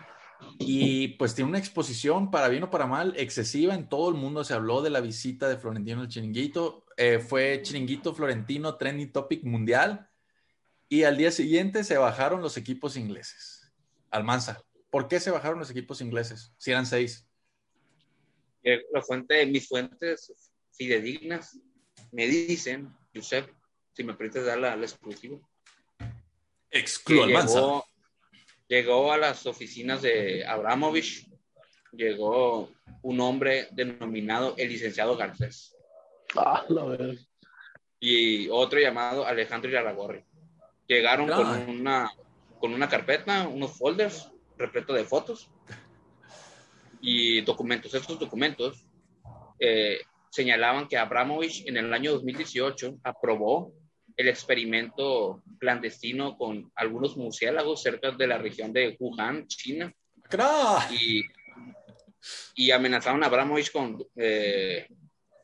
[0.59, 3.75] y pues tiene una exposición, para bien o para mal, excesiva.
[3.75, 6.85] En todo el mundo se habló de la visita de Florentino al Chiringuito.
[6.97, 10.09] Eh, fue Chiringuito Florentino Trending Topic Mundial.
[10.89, 13.71] Y al día siguiente se bajaron los equipos ingleses.
[14.09, 16.53] Almanza, ¿por qué se bajaron los equipos ingleses?
[16.57, 17.27] Si eran seis.
[18.63, 20.33] Eh, la fuente, mis fuentes
[20.71, 21.59] fidedignas
[22.11, 23.49] me dicen, Josep,
[23.93, 25.39] si me permites dar la, la exclusiva.
[26.69, 27.85] Exclu Almanza llegó
[28.69, 31.27] a las oficinas de Abramovich,
[31.91, 32.69] llegó
[33.01, 35.75] un hombre denominado el licenciado Garcés.
[36.35, 37.15] Ah, la verdad.
[37.99, 40.23] Y otro llamado Alejandro Yaragorri.
[40.87, 42.11] Llegaron con una,
[42.59, 45.49] con una carpeta, unos folders repleto de fotos
[47.01, 47.93] y documentos.
[47.93, 48.85] Estos documentos
[49.59, 49.99] eh,
[50.29, 53.73] señalaban que Abramovich en el año 2018 aprobó
[54.17, 59.93] el experimento clandestino con algunos murciélagos cerca de la región de Wuhan, China.
[60.91, 61.23] Y,
[62.55, 64.87] y amenazaron a Abramovich con eh,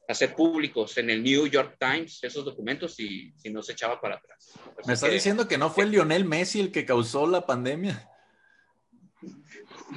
[0.08, 4.16] hacer públicos en el New York Times esos documentos y si no se echaba para
[4.16, 4.54] atrás.
[4.86, 8.10] ¿Me estás diciendo que no fue Lionel Messi el que causó la pandemia?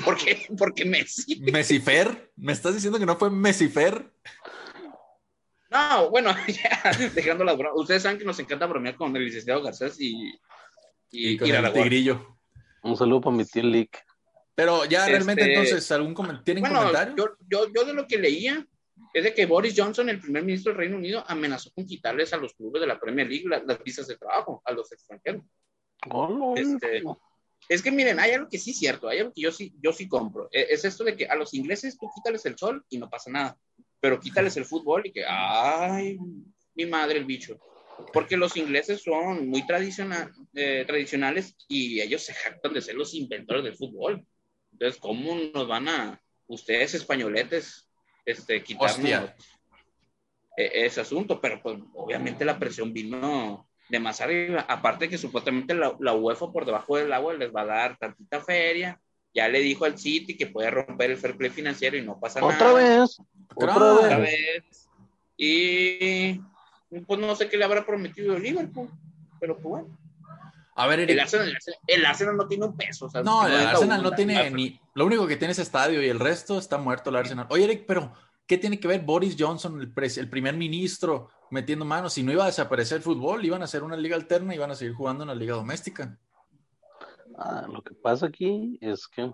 [0.04, 0.46] ¿Por qué?
[0.56, 1.40] ¿Por qué Messi?
[1.40, 2.30] ¿Messifer?
[2.36, 4.12] ¿Me estás diciendo que no fue Messifer?
[5.70, 7.74] No, bueno, ya, dejando la broma.
[7.80, 10.32] Ustedes saben que nos encanta bromear con el licenciado Garcés y,
[11.10, 12.38] y, con el tigrillo.
[12.82, 14.04] Un saludo para mi tío Lick.
[14.54, 17.14] Pero ya realmente este, entonces, ¿algún ¿tienen bueno, comentario?
[17.16, 18.66] Yo, yo, yo, de lo que leía
[19.12, 22.38] es de que Boris Johnson, el primer ministro del Reino Unido, amenazó con quitarles a
[22.38, 25.42] los clubes de la Premier League las, visas de trabajo a los extranjeros.
[26.56, 27.02] este,
[27.68, 29.92] es que miren, hay algo que sí es cierto, hay algo que yo sí, yo
[29.92, 30.48] sí compro.
[30.50, 33.30] E, es esto de que a los ingleses tú quítales el sol y no pasa
[33.30, 33.58] nada
[34.06, 36.16] pero quítales el fútbol y que, ay,
[36.76, 37.58] mi madre el bicho.
[38.12, 43.14] Porque los ingleses son muy tradicional, eh, tradicionales y ellos se jactan de ser los
[43.14, 44.24] inventores del fútbol.
[44.70, 47.90] Entonces, ¿cómo nos van a, ustedes españoletes,
[48.24, 49.32] este, quitarnos
[50.56, 51.40] e, ese asunto?
[51.40, 54.66] Pero pues obviamente la presión vino de más arriba.
[54.68, 58.40] Aparte que supuestamente la, la UEFA por debajo del agua les va a dar tantita
[58.40, 59.00] feria
[59.36, 62.40] ya le dijo al City que puede romper el fair play financiero y no pasa
[62.40, 62.54] nada.
[62.54, 63.18] ¿Otra vez?
[63.54, 64.88] ¿Otra, vez?
[65.36, 66.40] Y
[67.06, 68.88] pues no sé qué le habrá prometido el Liverpool,
[69.38, 69.98] pero pues bueno.
[70.74, 73.10] A ver, el, Arsenal, no tiene un peso.
[73.24, 74.80] no, el Arsenal no tiene ni.
[74.94, 77.46] Lo único que tiene es estadio y el resto está muerto el Arsenal.
[77.50, 78.12] Oye, Eric, pero
[78.46, 82.14] ¿qué tiene que ver Boris Johnson, el, el primer ministro, metiendo manos?
[82.14, 84.70] Si no iba a desaparecer el fútbol, iban a hacer una liga alterna y iban
[84.70, 86.18] a seguir jugando en la liga doméstica.
[87.38, 89.30] Ah, lo que pasa aquí es que,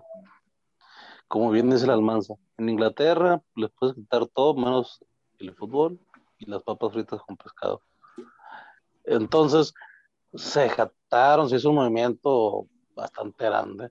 [1.29, 5.03] como bien dice la Almanza, en Inglaterra les puedes quitar todo menos
[5.39, 5.97] el fútbol
[6.37, 7.81] y las papas fritas con pescado.
[9.05, 9.73] Entonces,
[10.33, 13.89] se jataron, se hizo un movimiento bastante grande,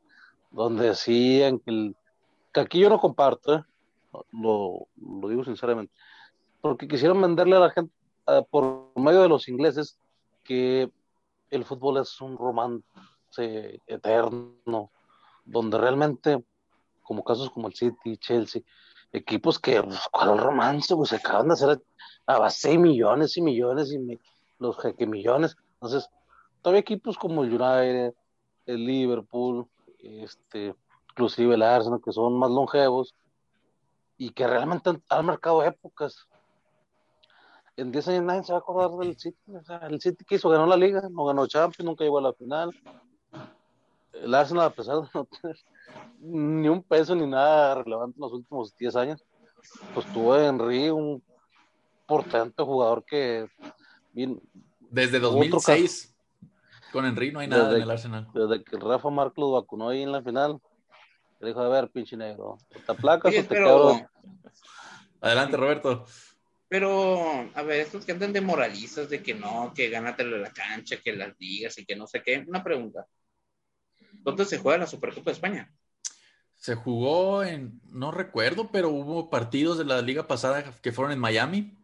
[0.50, 1.94] donde decían que,
[2.52, 3.64] que aquí yo no comparto, ¿eh?
[4.32, 5.94] lo, digo sinceramente,
[6.60, 7.92] porque quisieron venderle a la gente
[8.50, 9.98] por medio de los ingleses
[10.44, 10.90] que
[11.50, 12.36] el fútbol es un
[13.38, 14.90] eterno,
[15.44, 16.44] donde realmente,
[17.02, 18.62] como casos como el City, Chelsea,
[19.12, 20.94] equipos que, pues, ¿cuál romance?
[20.94, 21.82] Pues se acaban de hacer
[22.26, 24.18] a base millones y millones y
[24.58, 25.56] los jeque millones.
[25.74, 26.08] Entonces,
[26.62, 28.14] todavía equipos como el United,
[28.66, 29.66] el Liverpool,
[29.98, 30.74] este,
[31.10, 33.14] inclusive el Arsenal, que son más longevos
[34.16, 36.26] y que realmente han, marcado épocas.
[37.76, 39.36] En 10 años nadie se va a acordar del City.
[39.88, 42.72] el City que hizo, ganó la liga, no ganó Champions, nunca llegó a la final
[44.12, 45.56] el Arsenal, a pesar de no tener
[46.20, 49.24] ni un peso ni nada relevante en los últimos 10 años,
[49.94, 51.22] pues tuvo Henry un
[52.06, 53.48] portento jugador que.
[54.90, 56.14] Desde 2006,
[56.92, 58.28] con Henry no hay nada en el Arsenal.
[58.34, 60.60] Desde que Rafa Marc lo vacunó ahí en la final,
[61.40, 64.08] le dijo: A ver, pinche negro, ¿te placas o te
[65.20, 66.04] Adelante, Roberto.
[66.68, 70.96] Pero, a ver, estos que andan de moralistas, de que no, que gánatelo la cancha,
[70.96, 72.44] que las digas y que no sé qué.
[72.48, 73.06] Una pregunta.
[74.22, 75.72] ¿Dónde se juega la Supercopa de España?
[76.56, 81.18] Se jugó en, no recuerdo, pero hubo partidos de la liga pasada que fueron en
[81.18, 81.76] Miami.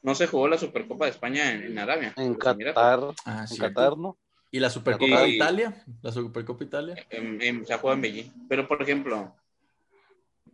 [0.00, 2.14] No se jugó la Supercopa de España en, Arabia.
[2.16, 3.14] En Qatar.
[3.24, 3.56] Ah, en.
[3.56, 4.16] Qatar, ¿no?
[4.50, 5.84] ¿Y la Supercopa de Italia?
[6.02, 7.06] ¿La Supercopa Italia?
[7.10, 8.48] En- en- se juega en Beijing.
[8.48, 9.34] Pero, por ejemplo,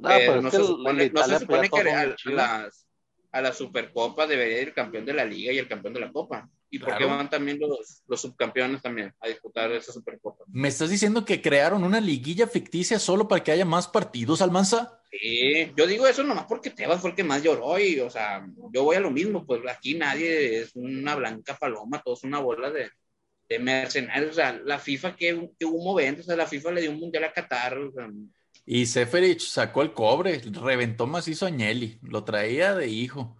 [0.03, 2.87] Ah, eh, pero no, se supone, no se pues, que a, las,
[3.33, 6.12] a la Supercopa debería ir el campeón de la Liga y el campeón de la
[6.12, 6.49] Copa.
[6.70, 7.09] ¿Y por qué Claro.
[7.16, 10.44] van también los, los subcampeones también a disputar esa Supercopa?
[10.46, 15.00] ¿Me estás diciendo que crearon una liguilla ficticia solo para que haya más partidos, Almanza?
[15.11, 18.46] Sí, yo digo eso nomás porque Tebas fue el que más lloró y, o sea,
[18.72, 22.40] yo voy a lo mismo, pues aquí nadie es una blanca paloma, todo es una
[22.40, 22.90] bola de,
[23.48, 26.83] de mercenarios, o sea, la FIFA que, que humo vende, o sea, la FIFA le
[26.83, 28.09] dio un mundial a Qatar, o sea,
[28.66, 33.38] Y Seferich sacó el cobre, reventó macizo a Agnelli, lo traía de hijo.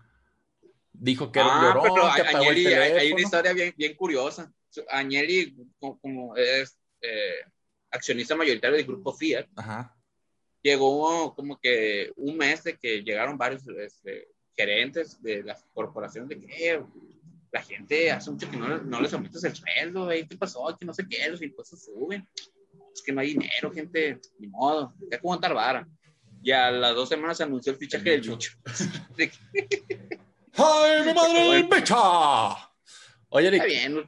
[1.01, 3.23] Dijo que era un Ah, llorón, pero que apagó el Agnelli, hay, una teléfono.
[3.23, 4.53] historia bien, bien curiosa.
[4.91, 7.37] Agnelli, como, como es eh,
[7.91, 9.97] accionista mayoritario del grupo Fiat, Ajá.
[10.63, 16.41] llegó como que un mes de que llegaron varios este, gerentes de las corporaciones de
[16.41, 16.83] que eh,
[17.53, 20.77] la gente hace mucho que no, no les aumentas el sueldo, eh, ¿qué pasó?
[20.79, 22.29] Que no sé qué, los impuestos suben.
[22.93, 25.89] Es que no hay dinero, gente, ni modo, que aguantar vara.
[26.43, 28.53] Y a las dos semanas se anunció el fichaje del bicho.
[30.59, 31.97] ¡Ay, mi madre del pecha!
[33.31, 34.07] Oye, Está Eric, bien,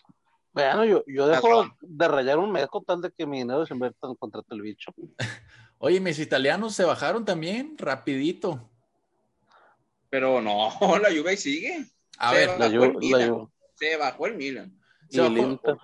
[0.53, 3.75] Bueno, yo, yo dejo de rayar un mes con tal de que mi dinero se
[3.75, 4.93] invierta en contrato del bicho.
[5.79, 8.69] oye, mis italianos se bajaron también, rapidito.
[10.09, 10.71] pero no,
[11.03, 11.87] la Juve ahí sigue.
[12.19, 13.31] A Se ver, La el Ju- la Milan.
[13.31, 14.79] Ju- Se bajó el Milan.
[15.09, 15.77] y se el bajó- Inter.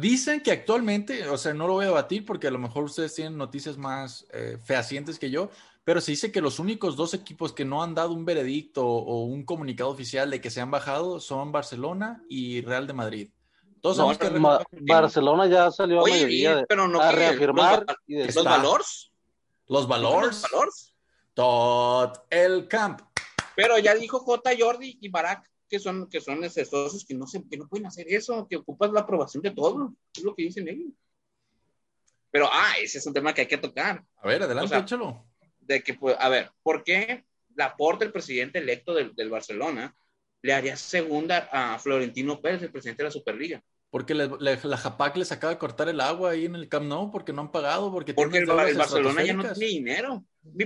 [0.00, 3.14] Dicen que actualmente, o sea, no lo voy a debatir porque a lo mejor ustedes
[3.14, 5.50] tienen noticias más eh, fehacientes que yo,
[5.84, 9.24] pero se dice que los únicos dos equipos que no han dado un veredicto o
[9.24, 13.30] un comunicado oficial de que se han bajado son Barcelona y Real de Madrid.
[13.82, 17.16] Todos No, sabemos que Ma- Barcelona ya salió a mayoría de- pero no a que
[17.16, 19.12] reafirmar los, valores.
[19.66, 20.94] los valores, Los valores.
[21.34, 23.02] tot el camp.
[23.54, 24.52] Pero ya dijo J.
[24.58, 28.06] Jordi y Barak que son, que son socios que no, se, que no pueden hacer
[28.08, 29.92] eso, que ocupas la aprobación de todo.
[30.16, 30.92] Es lo que dicen ellos.
[32.30, 34.04] Pero, ah, ese es un tema que hay que tocar.
[34.18, 35.24] A ver, adelante, O sea, échalo.
[35.66, 37.24] De que, pues, a ver, ¿por qué
[37.56, 39.94] Laporte, el presidente electo del, del Barcelona,
[40.42, 43.62] le haría segunda a Florentino Pérez, el presidente de la Superliga?
[43.90, 46.86] Porque le- le- la Japac les acaba de cortar el agua ahí en el Camp
[46.86, 50.24] Nou porque no han pagado, porque Porque el, Barcelona ya no tiene dinero.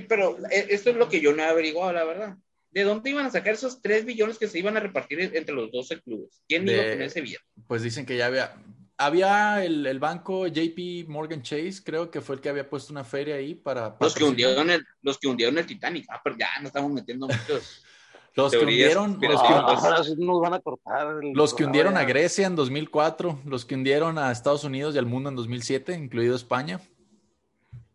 [0.09, 2.37] Pero eh, esto es lo que yo no he averiguado, la verdad.
[2.71, 5.71] ¿De dónde iban a sacar esos 3 billones que se iban a repartir entre los
[5.71, 6.43] 12 clubes?
[6.49, 7.45] ¿Quién De- iba a poner ese billete?
[7.67, 8.55] Pues dicen que ya había.
[9.01, 13.05] Había el, el banco JP Morgan Chase, creo que fue el que había puesto una
[13.05, 13.97] feria ahí para.
[14.01, 16.07] Los que, hundieron el, los que hundieron el Titanic.
[16.11, 17.85] Ah, pero ya no estamos metiendo muchos.
[18.35, 19.85] Los que hundieron, los que, Ah, conspirativas.
[19.85, 21.25] ahora sí nos van a cortar.
[21.25, 22.05] el los que hundieron a.
[22.05, 26.37] Grecia en 2004, los que hundieron a Estados Unidos y al mundo en 2007, incluido
[26.37, 26.81] España,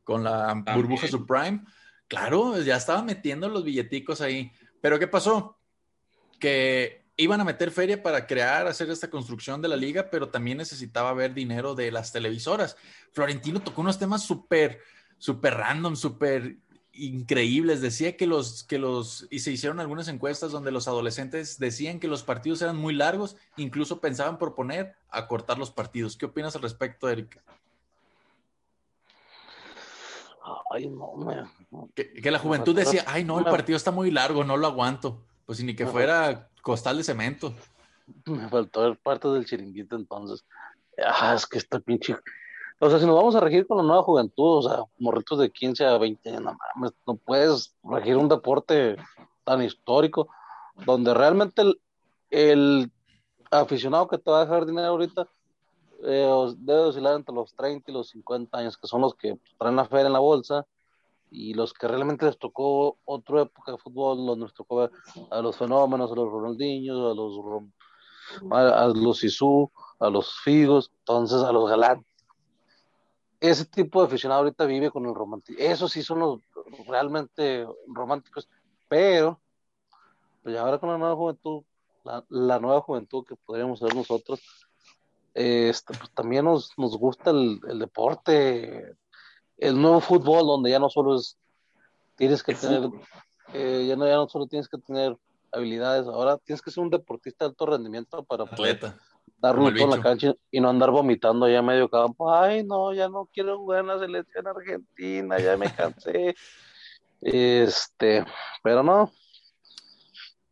[0.03, 0.75] con la También.
[0.75, 1.61] burbuja subprime.
[2.09, 4.51] Claro, ya estaban metiendo los billeticos ahí.
[4.81, 5.57] Pero ¿qué pasó?
[6.39, 10.57] Que iban a meter feria para crear, hacer esta construcción de la liga, pero también
[10.57, 12.75] necesitaba ver dinero de las televisoras.
[13.11, 14.79] Florentino tocó unos temas súper,
[15.17, 16.57] súper random, súper
[16.93, 17.81] increíbles.
[17.81, 22.07] Decía que los, que los, y se hicieron algunas encuestas donde los adolescentes decían que
[22.07, 26.17] los partidos eran muy largos, incluso pensaban proponer acortar los partidos.
[26.17, 27.41] ¿Qué opinas al respecto, Eric?
[30.71, 31.89] Ay, no, me.
[31.93, 35.23] Que, que la juventud decía, ay, no, el partido está muy largo, no lo aguanto.
[35.45, 37.53] Pues ni que fuera costal de cemento.
[38.25, 40.43] Me faltó ver parte del chiringuito entonces.
[40.97, 42.15] Ah, es que está pinche.
[42.79, 45.51] O sea, si nos vamos a regir con la nueva juventud, o sea, morritos de
[45.51, 48.95] 15 a 20 años, no mames, no puedes regir un deporte
[49.43, 50.27] tan histórico,
[50.85, 51.61] donde realmente
[52.31, 52.91] el,
[53.51, 55.27] aficionado que te va a dejar dinero ahorita
[56.05, 59.75] eh, debe oscilar entre los 30 y los 50 años, que son los que traen
[59.75, 60.65] la feria en la bolsa,
[61.33, 64.89] y los que realmente les tocó otra época de fútbol, los nos tocó
[65.31, 67.63] a los fenómenos, a los Ronaldinhos, a los
[68.51, 72.05] a, a los Isú, a los Figos, entonces a los Galán.
[73.39, 75.59] Ese tipo de aficionado ahorita vive con el romántico.
[75.59, 76.39] Esos sí son los
[76.87, 78.47] realmente románticos,
[78.87, 79.41] pero
[80.43, 81.63] pues ahora con la nueva juventud,
[82.29, 84.39] la, nueva juventud que podríamos ser nosotros,
[85.33, 88.95] este, pues también nos, nos gusta el deporte,
[89.63, 91.37] el nuevo fútbol, donde ya no solo es,
[92.17, 92.89] tienes que tener,
[93.53, 95.15] eh, ya, no, ya no solo tienes que tener
[95.53, 98.75] habilidades, ahora tienes que ser un deportista de alto rendimiento para poder
[99.41, 99.83] Atleta.
[99.83, 102.33] en la cancha y no andar vomitando ya medio campo.
[102.33, 106.35] Ay, no, ya no quiero jugar en la selección argentina, ya me cansé.
[107.25, 108.25] Este,
[108.63, 109.09] pero no.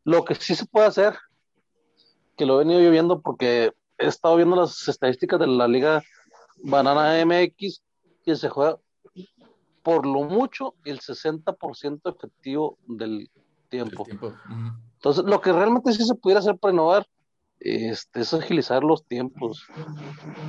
[0.06, 1.18] Lo que sí se puede hacer,
[2.38, 6.02] que lo he venido yo viendo porque he estado viendo las estadísticas de la Liga
[6.64, 7.84] Banana MX,
[8.24, 8.78] que se juega
[9.84, 13.30] por lo mucho el 60% efectivo del
[13.70, 14.04] tiempo.
[14.04, 14.28] Tiempo.
[14.28, 14.72] Ujú.
[14.96, 17.08] Entonces, lo que realmente sí se pudiera hacer para innovar
[17.60, 19.66] este, es agilizar los tiempos.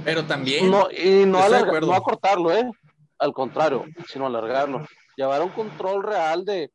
[0.04, 0.70] Pero también.
[0.70, 1.40] No, y no,
[1.80, 2.70] no acortarlo, ¿eh?
[3.18, 4.86] Al contrario, sino alargarlo.
[5.16, 6.70] Llevar un control real de.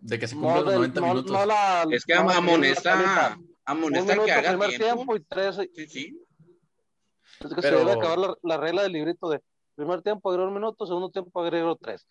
[0.00, 1.32] De que se no cumplan los del- 90 no- minutos.
[1.32, 4.84] no la- Es que no amonesta, amonesta que haga primer tiempo.
[4.94, 5.56] tiempo y tres.
[5.74, 6.22] Sí, sí.
[7.40, 9.40] Es que Pero- se debe acabar la, la regla del librito de
[9.78, 12.04] primer tiempo agrego un minuto, segundo tiempo agrego tres.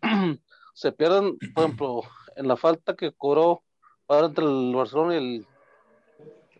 [0.74, 2.02] se pierden, por ejemplo,
[2.36, 3.62] en la falta que cobró
[4.06, 5.46] ahora entre el Barcelona y el,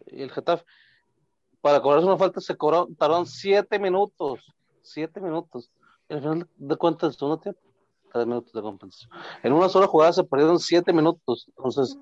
[0.09, 0.64] y el Getafe.
[1.61, 4.53] Para cobrarse una falta se cobró, tardaron siete minutos.
[4.83, 5.70] Siete minutos.
[6.09, 7.61] Y al final de cuentas, el segundo tiempo,
[8.12, 9.11] tres minutos de compensación.
[9.42, 11.47] En una sola jugada se perdieron siete minutos.
[11.57, 11.97] Entonces,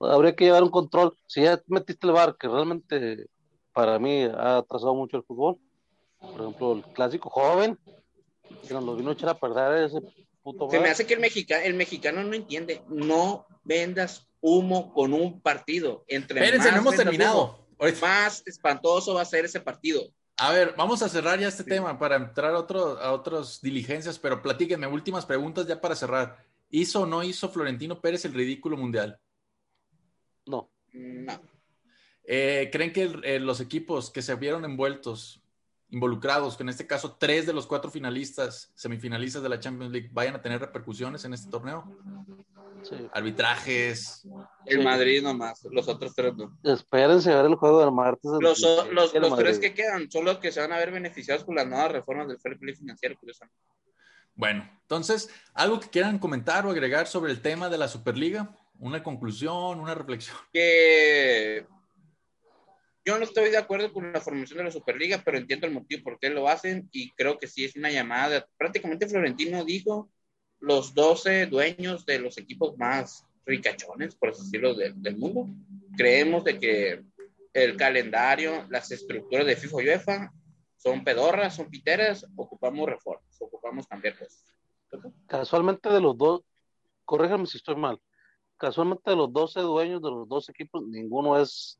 [0.00, 1.14] habría que llevar un control.
[1.26, 3.26] Si ya metiste el bar, que realmente
[3.74, 5.58] para mí ha atrasado mucho el fútbol.
[6.22, 7.78] Por ejemplo, el clásico joven,
[8.66, 10.00] que nos lo vino a echar a perder ese
[10.42, 12.82] puto Se me hace que el, mexica, el mexicano no entiende.
[12.88, 16.04] No vendas humo con un partido.
[16.08, 17.66] Entre Espérense, más no hemos terminado.
[17.78, 20.02] humo, más espantoso va a ser ese partido.
[20.38, 24.18] A ver, vamos a cerrar ya este tema para entrar a, otro, a otras diligencias,
[24.18, 26.38] pero platíquenme, últimas preguntas ya para cerrar.
[26.70, 29.20] ¿Hizo o no hizo Florentino Pérez el ridículo mundial?
[30.46, 31.40] No, No.
[32.24, 35.41] Eh, ¿Creen que el- eh, los equipos que se vieron envueltos,
[35.92, 40.08] involucrados, que en este caso tres de los cuatro finalistas, semifinalistas de la Champions League,
[40.12, 41.84] vayan a tener repercusiones en este torneo?
[42.82, 42.96] sí.
[43.12, 44.26] Arbitrajes.
[44.66, 44.84] El Sí.
[44.84, 45.62] Madrid nomás.
[45.70, 46.58] Los otros tres no.
[46.64, 48.30] Espérense a ver el juego del martes.
[48.32, 49.44] del Los, los, los Madrid.
[49.44, 52.26] tres que quedan son los que se van a ver beneficiados con las nuevas reformas
[52.26, 53.14] del fair play financiero.
[53.20, 53.56] curiosamente.
[54.34, 58.56] Bueno, entonces, ¿algo que quieran comentar o agregar sobre el tema de la Superliga?
[58.78, 60.36] ¿Una conclusión, una reflexión?
[60.52, 61.66] que
[63.04, 66.02] yo no estoy de acuerdo con la formación de la Superliga, pero entiendo el motivo
[66.04, 68.46] por qué lo hacen y creo que sí es una llamada.
[68.56, 70.10] Prácticamente Florentino dijo
[70.60, 75.48] los 12 dueños de los equipos más ricachones, por así decirlo, de- del mundo.
[75.96, 77.02] Creemos de que
[77.52, 80.32] el calendario, las estructuras de FIFA y UEFA
[80.76, 84.44] son pedorras, son piteras, ocupamos reformas, ocupamos cambiar cosas.
[85.26, 86.42] Casualmente de los dos,
[87.04, 88.00] corrígame si estoy mal,
[88.56, 91.78] casualmente de los 12 dueños de los dos equipos, ninguno es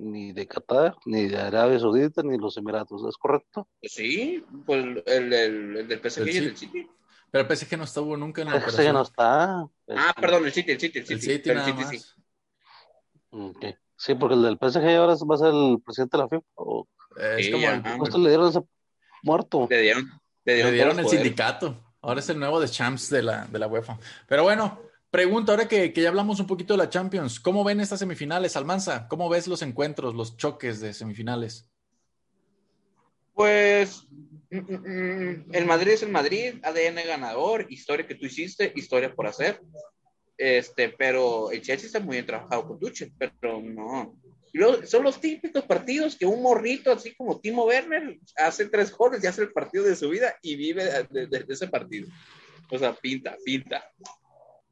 [0.00, 3.68] ni de Qatar, ni de Arabia Saudita, ni los Emiratos, ¿es correcto?
[3.80, 6.90] Pues sí, pues el, el- el del PSG y el El del City.
[7.30, 9.02] Pero el PSG no estuvo nunca en la Ese ya no operación.
[9.02, 9.68] está.
[9.96, 11.32] Ah, perdón, el City, el City, el El City.
[11.32, 11.90] City pero el City más.
[11.90, 12.22] sí.
[13.30, 13.64] Ok.
[13.96, 16.46] Sí, porque el del PSG ahora va a ser el presidente de la FIFA.
[16.54, 17.98] O Es Sí, como el- ajá.
[17.98, 18.60] justo le dieron ese
[19.22, 19.66] muerto.
[19.70, 20.10] Le dieron,
[20.44, 21.76] le dieron, le dieron el sindicato.
[22.02, 23.98] Ahora es el nuevo de Champs de la, de la UEFA.
[24.26, 27.40] Pero bueno, pregunta ahora que, que ya hablamos un poquito de la Champions.
[27.40, 29.06] ¿Cómo ven estas semifinales, Almanza?
[29.08, 31.70] ¿Cómo ves los encuentros, los choques de semifinales?
[33.34, 34.06] Pues
[34.50, 39.14] mm, mm, mm, el Madrid es el Madrid, ADN ganador, historia que tú hiciste, historia
[39.14, 39.60] por hacer.
[40.36, 44.14] Este, pero el Chelsea está muy bien trabajado con Tuchel, pero no.
[44.84, 49.26] Son los típicos partidos que un morrito así como Timo Werner hace tres goles y
[49.26, 52.08] hace el partido de su vida y vive de ese partido.
[52.70, 53.84] O sea, pinta, pinta.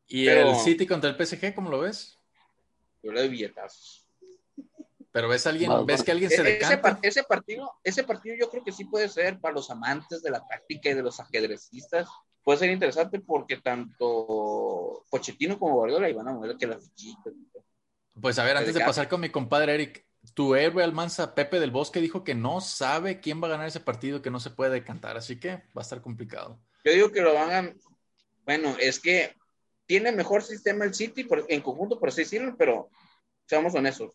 [0.09, 2.16] ¿Y Pero- el City contra el PSG, cómo lo ves?
[3.03, 4.07] Yo le doy billetazos.
[5.12, 6.99] Pero ves a alguien, ves que alguien se ese, decanta.
[7.03, 10.47] ese partido, ese partido yo creo que sí puede ser para los amantes de la
[10.47, 12.09] táctica y de los ajedrecistas.
[12.42, 17.31] Puede ser interesante porque tanto Pochettino como Guardiola iban a mover que la fichita.
[18.21, 21.71] Pues a ver, antes de pasar con mi compadre Eric, tu héroe Almanza, Pepe del
[21.71, 24.73] Bosque, dijo que no sabe quién va a ganar ese partido, que no se puede
[24.73, 26.61] decantar, así que va a estar complicado.
[26.85, 27.77] Yo digo que lo hagan.
[28.44, 29.35] Bueno, es que
[29.88, 32.90] tiene mejor sistema el City por- en conjunto, por así decirlo, pero
[33.46, 34.12] seamos honestos.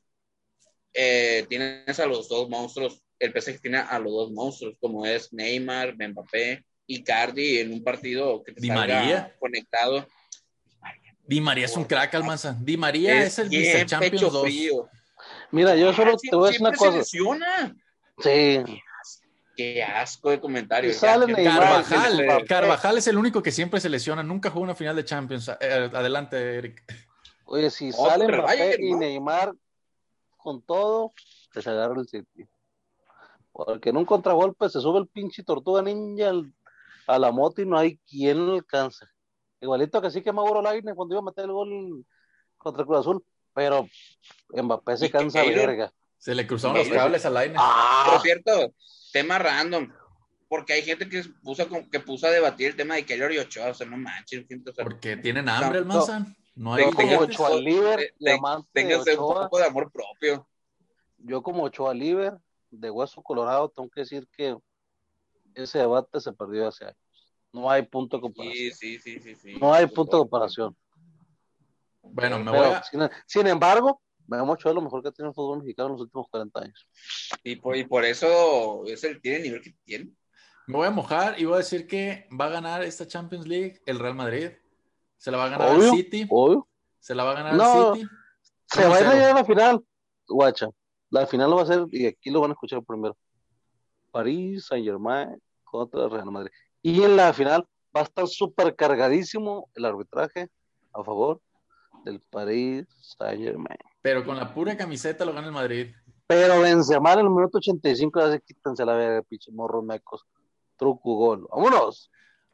[0.94, 3.02] Eh, tienes a los dos monstruos.
[3.20, 7.84] El PSG tiene a los dos monstruos, como es Neymar, Mbappé y Cardi en un
[7.84, 9.36] partido que te Di salga María.
[9.40, 10.08] conectado.
[11.26, 12.56] Di María es un crack, Almanza.
[12.62, 14.44] Di María es, el bien Vice Champions pecho 2.
[14.44, 14.90] frío.
[15.52, 16.98] Mira, yo solo Ah, te voy a decir una se cosa.
[17.00, 17.76] lesiona.
[18.20, 18.60] Sí,
[19.56, 20.90] Qué asco de comentario.
[20.90, 22.46] Y sale Ya, Neymar, Carvajal.
[22.48, 25.50] Carvajal es el único que siempre se lesiona, nunca jugó una final de Champions.
[25.60, 26.84] Eh, adelante, Eric.
[27.46, 29.00] oye, si No, sale pero Mbappé Bayern, y ¿no?
[29.00, 29.54] Neymar
[30.38, 31.14] con todo,
[31.54, 32.46] se agarra el City.
[33.52, 36.52] Porque en un contragolpe se sube el pinche tortuga ninja al-
[37.06, 39.06] a la moto y no hay quien lo alcance.
[39.62, 42.06] Igualito que sí que Mauro Laine cuando iba a meter el gol
[42.58, 43.24] contra Cruz Azul,
[43.54, 43.88] pero
[44.50, 45.94] Mbappé se cansa verga.
[46.18, 47.54] Se le cruzaron los cables al aire.
[47.54, 48.20] Por ¡Ah!
[48.24, 48.74] cierto,
[49.14, 49.90] tema random.
[50.50, 53.40] Porque hay gente que puso, a- que puso a debatir el tema de Keylor y
[53.40, 53.70] Ochoa.
[53.70, 54.46] O sea, no manches.
[54.48, 56.26] gente, o sea, Porque tienen hambre, No, Almanza.
[56.56, 58.12] No hay Yo como Tengas- Ochoa de
[58.74, 60.48] Téngase un poco de amor propio.
[61.18, 62.38] yo como Ochoa Liver
[62.70, 64.56] de Hueso Colorado, tengo que decir que
[65.56, 66.98] ese debate se perdió hace años.
[67.52, 68.56] No hay punto de comparación.
[68.56, 69.56] Sí, sí, sí, sí, sí.
[69.60, 70.76] No hay punto de comparación.
[72.04, 74.02] Bueno, me Pero, voy a, sin, sin embargo,
[74.38, 76.60] Memo Ochoa es lo mejor que ha tenido el fútbol mexicano en los últimos 40
[76.60, 76.88] años.
[77.44, 80.12] Y por, y por eso es el, tiene el nivel que tiene.
[80.68, 83.82] me voy a mojar y voy a decir que va a ganar esta Champions League
[83.86, 84.52] el Real Madrid.
[85.18, 85.92] Se la va a ganar Obvio.
[85.92, 86.28] al City.
[86.30, 86.68] Obvio.
[87.00, 87.90] Se la va a ganar No.
[87.92, 88.08] al City.
[88.68, 89.10] Se va a ir 1-0.
[89.10, 89.84] a llegar a la final,
[90.28, 90.70] guacha.
[91.10, 93.16] La final lo va a ser, y aquí lo van a escuchar primero.
[94.12, 96.52] París, Saint Germain contra Real Madrid.
[96.82, 100.50] Y en la final va a estar súper cargadísimo el arbitraje
[100.94, 101.40] a favor
[102.04, 102.86] del París
[103.18, 103.78] Saint Germain.
[104.02, 105.88] Pero con la pura camiseta lo gana el Madrid.
[106.28, 110.26] Pero Benzema en el minuto 85 ya se quítense la verga, pinche morros mecos.
[110.78, 111.48] Truco gol.
[111.52, 112.10] ¡Vámonos!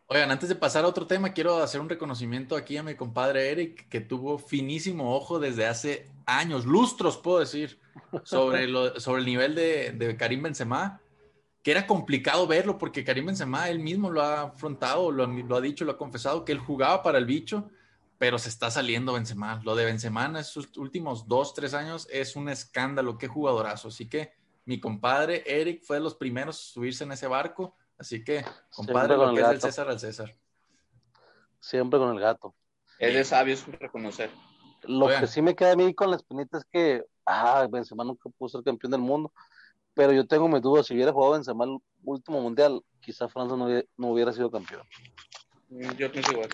[0.07, 3.51] Oigan, antes de pasar a otro tema, quiero hacer un reconocimiento aquí a mi compadre
[3.51, 7.79] Eric, que tuvo finísimo ojo desde hace años, lustros, puedo decir,
[8.23, 10.99] sobre, lo- sobre el nivel de, de Karim Benzema,
[11.61, 15.61] que era complicado verlo porque Karim Benzema él mismo lo ha afrontado, lo, lo ha
[15.61, 17.69] dicho, lo ha confesado, que él jugaba para el bicho,
[18.19, 19.61] pero se está saliendo Benzema.
[19.63, 23.87] Lo de Benzema en sus últimos dos, tres años es un escándalo, qué jugadorazo.
[23.87, 24.33] Así que
[24.65, 28.43] mi compadre Eric fue de los primeros a subirse en ese barco, así que,
[28.75, 29.67] compadre, Siempre con lo el que es del gato.
[29.67, 30.35] César al César.
[31.61, 32.53] Siempre con el gato.
[32.99, 34.29] Es de sabios reconocer.
[34.83, 35.21] Lo Oigan.
[35.21, 38.49] que sí me queda a mí con la espinita es que, ah, Benzema nunca pudo
[38.49, 39.31] ser campeón del mundo,
[39.93, 43.65] pero yo tengo mis dudas, si hubiera jugado Benzema el último mundial, quizá Francia no
[43.65, 44.83] hubiera, no hubiera sido campeón.
[45.69, 46.49] Mm, Yo pienso igual.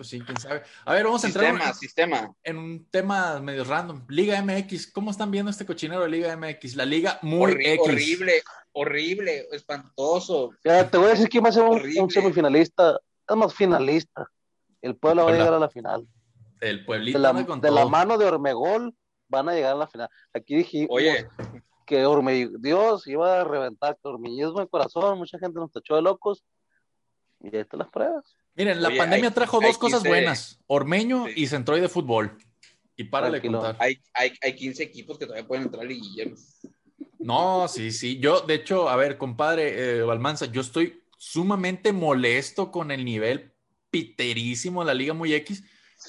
[0.00, 0.62] Pues sí, quién sabe.
[0.86, 2.34] A ver, vamos a entrar Sistema, en, sistema.
[2.42, 4.06] en un tema medio random.
[4.08, 6.74] Liga MX, ¿cómo están viendo este cochinero de Liga MX?
[6.74, 7.80] La liga muy Horri- X.
[7.86, 8.42] horrible,
[8.72, 10.52] horrible, espantoso.
[10.64, 12.98] Ya, te voy a decir quién va a ser un, un semifinalista,
[13.28, 14.26] es más finalista.
[14.80, 16.08] El pueblo va a llegar a la final.
[16.62, 18.94] El pueblito De la, de la mano de Ormegol
[19.28, 20.08] van a llegar a la final.
[20.32, 21.28] Aquí dijimos Oye,
[21.84, 24.08] que Orme, Dios iba a reventar, que
[24.62, 26.42] en corazón, mucha gente nos tachó de locos.
[27.40, 28.34] Y ahí están las pruebas.
[28.56, 31.32] Miren, la Oye, pandemia hay- trajo hay dos cosas 15 buenas: Ormeño Sí.
[31.36, 32.36] y Centroid de fútbol.
[32.96, 33.76] Y párale contar.
[33.78, 36.26] hay, hay, hay 15 equipos que todavía pueden entrar a liguilla.
[36.26, 36.36] ¿no?
[37.18, 38.18] No, sí, sí.
[38.18, 43.52] Yo, de hecho, a ver, compadre eh, Balmanza, yo estoy sumamente molesto con el nivel
[43.90, 45.62] piterísimo de la Liga Muy X.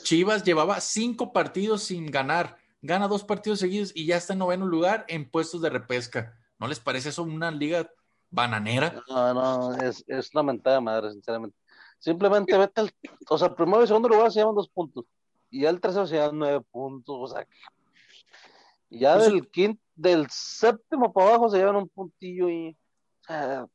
[0.04, 4.66] Chivas llevaba cinco partidos sin ganar, gana dos partidos seguidos y ya está en noveno
[4.66, 6.38] lugar en puestos de repesca.
[6.60, 7.90] ¿No les parece eso una liga
[8.30, 9.02] bananera?
[9.10, 11.58] No, no, es, es una mentada de madre, sinceramente.
[12.02, 12.92] Simplemente vete al,
[13.30, 15.06] o sea, primero y segundo lugar se llevan dos puntos.
[15.52, 17.48] Y ya el tercero se llevan nueve puntos, o sea.
[18.90, 22.76] Y ya Pues- del quinto, del séptimo para abajo se llevan un puntillo y.
[23.22, 23.68] O sea,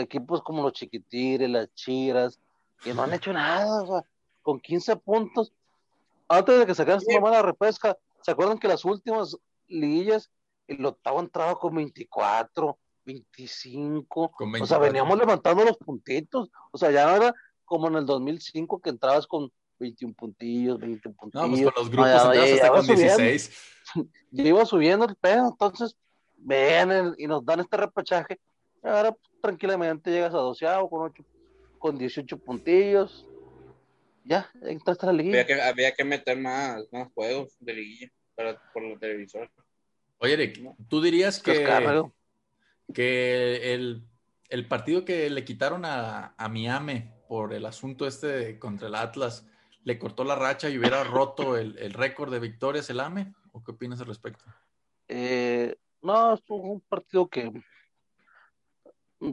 [0.00, 2.38] equipos como los chiquitires, las chiras,
[2.82, 4.04] que no han hecho nada, o sea,
[4.42, 5.52] con 15 puntos.
[6.28, 7.14] Antes de que sacaran su Sí.
[7.14, 9.36] mamá la repesca, ¿se acuerdan que las últimas
[9.68, 10.30] liguillas,
[10.66, 14.30] el octavo entraba con 24, 25?
[14.32, 14.80] Con O sea, 24.
[14.80, 16.50] veníamos levantando los puntitos.
[16.70, 17.34] O sea, ya no era
[17.64, 21.50] como en el 2005 que entrabas con 21 puntillos, 20 No, puntillos.
[21.50, 23.16] pues con los grupos ya- entrabas ya- hasta con subiendo.
[23.18, 23.68] 16.
[24.30, 25.94] Ya iba subiendo el pedo, entonces
[26.36, 28.40] ven y nos dan este repechaje.
[28.82, 31.24] Y ahora pues, tranquilamente llegas a doceavo con ocho,
[31.78, 33.26] con 18 puntillos.
[34.24, 35.46] Ya, entraste a la Había liguilla.
[35.46, 39.50] que, había que meter más, más juegos de liguilla para, por la televisor.
[40.18, 42.12] Oye, Eric, ¿tú dirías que, Descargo.
[42.92, 44.06] Que el,
[44.48, 48.94] el partido que le quitaron a, a Miami por el asunto este de- contra el
[48.94, 49.46] Atlas
[49.84, 53.34] le cortó la racha y hubiera roto el, el récord de victorias el AME?
[53.52, 54.44] ¿O qué opinas al respecto?
[55.08, 57.52] Eh, no, fue un partido que,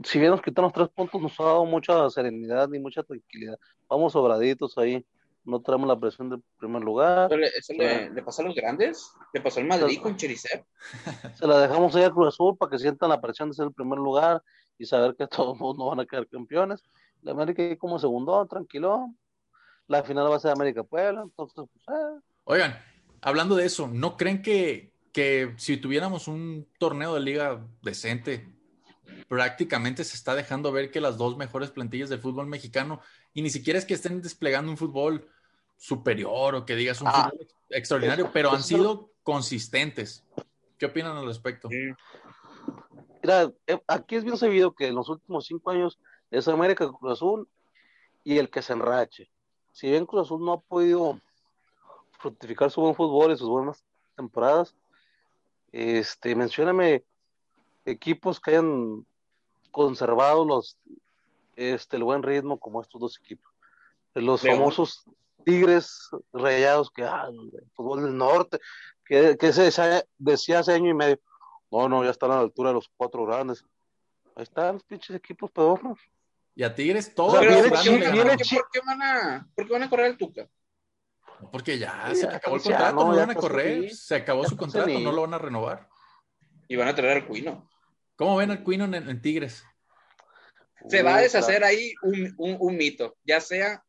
[0.04, 3.58] si bien nos quitamos tres puntos, nos ha dado mucha serenidad y mucha tranquilidad.
[3.88, 5.06] Vamos sobraditos ahí,
[5.50, 8.56] no traemos la presión del primer lugar, ¿Eso, le, eso le- le pasó a los
[8.56, 9.12] grandes?
[9.34, 10.64] ¿Le pasó al Madrid con Cherisev?
[11.36, 13.74] se la dejamos ahí a Cruz Azul para que sientan la presión de ser el
[13.74, 14.42] primer lugar
[14.78, 16.84] y saber que todos no van a quedar campeones.
[17.22, 19.14] La América ahí como segundo, tranquilo.
[19.88, 22.78] La final va a ser América Puebla, entonces, pues, eh, Oigan,
[23.22, 28.48] hablando de eso, ¿no creen que, que si tuviéramos un torneo de liga decente,
[29.28, 33.02] prácticamente se está dejando ver que las dos mejores plantillas del fútbol mexicano,
[33.34, 35.28] y ni siquiera es que estén desplegando un fútbol
[35.80, 40.24] superior o que digas un Ah, fútbol extraordinario, pero han sido consistentes.
[40.78, 41.70] ¿Qué opinan al respecto?
[41.70, 41.92] Sí.
[43.24, 45.98] Mira, eh, aquí es bien sabido que en los últimos cinco años
[46.32, 47.48] es América Cruz Azul
[48.24, 49.30] y el que se enrache.
[49.72, 51.20] Si bien Cruz Azul no ha podido
[52.20, 53.84] fructificar su buen fútbol y sus buenas
[54.16, 54.76] temporadas,
[55.72, 57.04] este, mencióname
[57.86, 59.06] equipos que hayan
[59.72, 60.78] conservado los,
[61.56, 63.50] este, el buen ritmo como estos dos equipos.
[64.14, 64.58] Los León.
[64.58, 65.04] famosos
[65.50, 68.60] Tigres Rayados, que ah, el fútbol del norte,
[69.06, 70.04] que, que se decía-
[70.58, 71.20] hace año y medio,
[71.72, 73.64] no, no, ya están a la altura de los cuatro grandes.
[74.36, 76.00] Ahí están los pinches equipos pedorros.
[76.56, 78.30] Y a Tigres O todos sea, Pero, viene ¿por los qué, van a- le viene
[78.32, 78.48] por ganaron.
[78.50, 80.50] qué- por qué van a, por qué van a correr el Tuca?
[81.52, 83.90] Porque ya Sí, se ya acabó el contrato, no lo van a correr.
[83.96, 85.88] Se acabó Ya su contrato, no lo van a renovar.
[86.68, 87.70] Y van a traer al Cuino.
[88.18, 89.64] ¿Cómo ven al Quino en, en Tigres?
[90.90, 93.84] Se va a deshacer ahí un, un, un mito, ya sea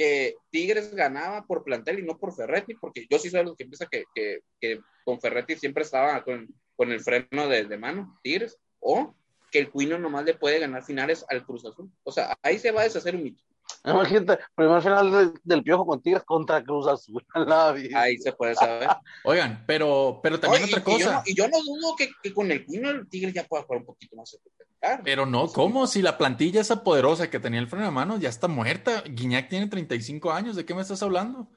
[0.00, 3.54] que Tigres ganaba por plantel y no por Ferretti, porque yo sí soy de los
[3.54, 8.18] que piensa que, que, con Ferretti siempre estaba con, con el freno de, de mano,
[8.22, 9.14] Tigres, o
[9.50, 11.92] que el Cuino nomás le puede ganar finales al Cruz Azul.
[12.02, 13.44] O sea, ahí se va a deshacer un mito.
[13.84, 17.24] Imagínate, primer final del, del Piojo con Tigres contra Cruz Azul.
[17.34, 18.00] La vida.
[18.02, 18.88] Ahí se puede saber.
[19.24, 21.14] Oigan, pero, pero también Oye, otra y- y yo cosa.
[21.16, 23.80] no- Y yo, no, dudo que, que con el Cuino el Tigres ya pueda jugar
[23.80, 25.00] un poquito más espectacular.
[25.04, 25.86] Pero no, ¿cómo?
[25.86, 29.02] Si la plantilla esa poderosa que tenía el freno de mano ya está muerta.
[29.06, 31.48] Guiñac tiene 35 años, ¿de qué me estás hablando?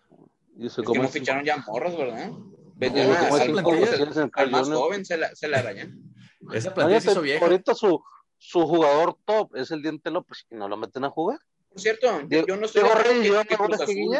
[0.58, 2.28] Y se Es que no ficharon ya morros, ¿verdad?
[2.30, 6.00] No, Vendieron a- esa al, plantilla- al- más joven se la, se la arañan.
[6.54, 7.44] Esa plantilla se hizo vieja.
[7.46, 8.04] ahorita su,
[8.38, 11.40] su jugador top es el Diente López y no lo meten a jugar.
[11.74, 14.18] Por cierto, yo, no estoy de acuerdo Reyes que, Cruz Azul,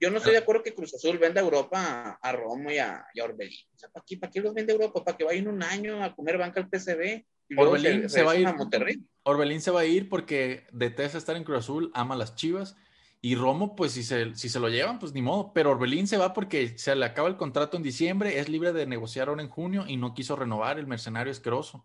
[0.00, 2.78] yo no estoy de acuerdo que Cruz Azul venda a Europa a, a Romo y
[2.78, 3.66] a, y a Orbelín.
[3.74, 5.04] O sea, ¿para qué, ¿para qué los vende a Europa?
[5.04, 7.24] ¿Para que vayan un año a comer banca al PCB?
[7.48, 8.52] Y luego Orbelín se va a ir.
[8.54, 9.00] Monterrey.
[9.24, 12.76] Orbelín se va a ir porque detesta estar en Cruz Azul, ama las chivas.
[13.20, 15.52] Y Romo, pues si se, si se lo llevan, pues ni modo.
[15.52, 18.86] Pero Orbelín se va porque se le acaba el contrato en diciembre, es libre de
[18.86, 21.84] negociar ahora en junio y no quiso renovar el mercenario asqueroso.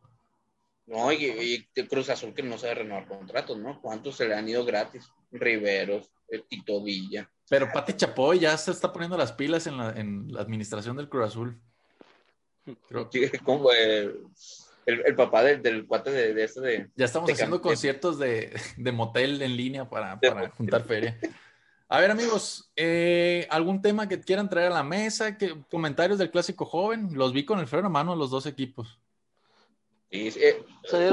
[0.88, 3.81] No, y, y de Cruz Azul que no sabe renovar contratos, ¿no?
[3.81, 5.11] ¿Cuántos se le han ido gratis?
[5.31, 7.29] Riveros, eh, Tito Villa.
[7.49, 11.09] Pero Pati Chapoy ya se está poniendo las pilas en la, en la administración del
[11.09, 11.61] Cruz Azul.
[12.88, 14.23] Creo que Sí, como el,
[14.85, 16.89] el papá del, del cuate de, de ese de...
[16.95, 21.17] ya estamos de haciendo conciertos de, de motel en línea para, para juntar feria.
[21.89, 25.38] A ver, amigos, eh, ¿algún tema que quieran traer a la mesa?
[25.38, 27.09] ¿Qué, comentarios del clásico joven?
[27.13, 28.99] Los vi con el freno a mano los dos equipos.
[30.10, 30.64] Sí, eh,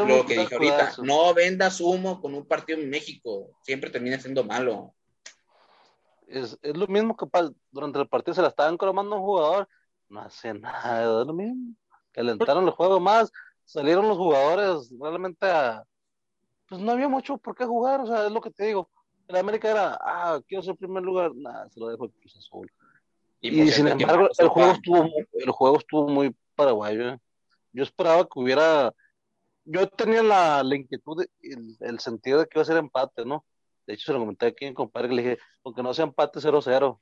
[0.07, 4.45] lo que dije ahorita, no vendas humo con un partido en México, siempre termina siendo
[4.45, 4.95] malo.
[6.29, 7.27] Es, es lo mismo que
[7.71, 9.69] durante el partido se la estaban cromando a un jugador.
[10.09, 11.75] No hace nada, es lo mismo.
[12.13, 13.33] Calentaron el juego más,
[13.65, 15.85] salieron los jugadores realmente a.
[16.69, 18.89] Pues no había mucho por qué jugar, o sea, es lo que te digo.
[19.27, 22.71] En América era, ah, quiero ser primer lugar, nada, se lo dejo el Cruz Azul.
[23.41, 27.11] Y, sin embargo, el juego, estuvo muy, el juego estuvo muy paraguayo.
[27.11, 27.21] ¿eh?
[27.75, 28.91] Yo esperaba que hubiera.
[29.67, 33.27] Yo tenía la, la inquietud, de- el, el sentido de que iba a ser empate,
[33.27, 33.45] ¿no?
[33.87, 36.41] De hecho, se lo comenté aquí mi compadre que le dije, aunque no sea empate
[36.41, 36.99] 0-0.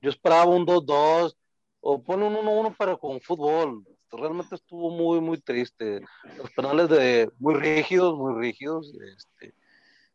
[0.00, 1.36] Yo esperaba un 2-2
[1.80, 3.84] o pone un 1-1 pero con fútbol.
[4.10, 6.00] Realmente estuvo muy, muy triste.
[6.38, 8.92] Los penales de muy rígidos, muy rígidos.
[9.16, 9.54] Este,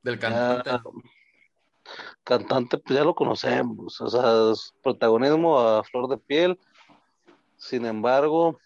[0.03, 0.89] Del ya- cantante.
[2.24, 6.60] cantante, pues ya lo conocemos, o sea, es protagonismo a flor de piel.
[7.58, 8.60] Sin embargo,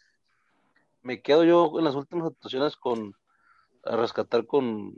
[1.02, 3.14] me quedo yo en las últimas actuaciones con
[3.84, 4.94] a rescatar con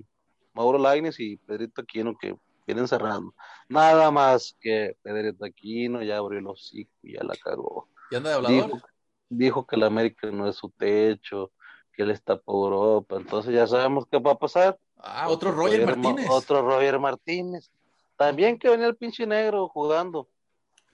[0.54, 2.36] Mauro Laines y Pedrito Aquino que
[2.68, 3.34] vienen cerrando.
[3.70, 7.88] Nada más que Pedrito Aquino ya abrió el hocico y ya la cagó.
[8.12, 8.66] ¿Y anda de hablador?
[8.66, 8.88] Dijo,
[9.30, 11.52] dijo que la América no es su techo,
[11.94, 14.78] que él está por Europa, entonces ya sabemos qué va a pasar.
[14.98, 16.30] Ah, otro Roger Ma- Martínez.
[16.30, 17.72] Otro Roger Martínez.
[18.18, 20.28] También que venía el pinche negro jugando.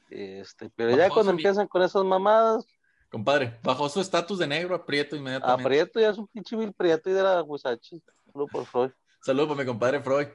[0.09, 2.65] Este, pero ya cuando empiezan con esas mamadas,
[3.09, 5.63] Compadre, bajó su estatus de negro a Prieto inmediatamente.
[5.63, 8.01] aprieto ya es un pinche vil prieto y de la Huizachi.
[8.31, 8.91] Solo por Freud.
[9.21, 10.27] Saludos para mi compadre Freud.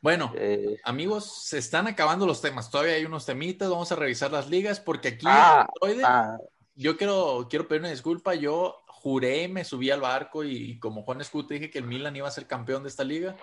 [0.00, 2.70] Bueno, Eh, amigos, se están acabando los temas.
[2.70, 3.68] Todavía hay unos temitas.
[3.70, 6.38] Vamos a revisar las ligas porque aquí Ah, Android, ah,
[6.74, 8.34] yo quiero, quiero pedir una disculpa.
[8.34, 12.26] Yo juré, me subí al barco y, como Juan Escute dije que el Milan iba
[12.26, 13.36] a ser campeón de esta liga.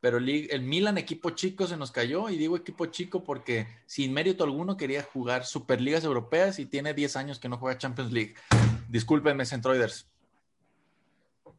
[0.00, 2.28] Pero el, el Milan, equipo chico, se nos cayó.
[2.28, 7.16] Y digo equipo chico porque sin mérito alguno quería jugar Superligas Europeas y tiene 10
[7.16, 8.34] años que no juega Champions League.
[8.88, 10.08] Discúlpenme, Centroiders.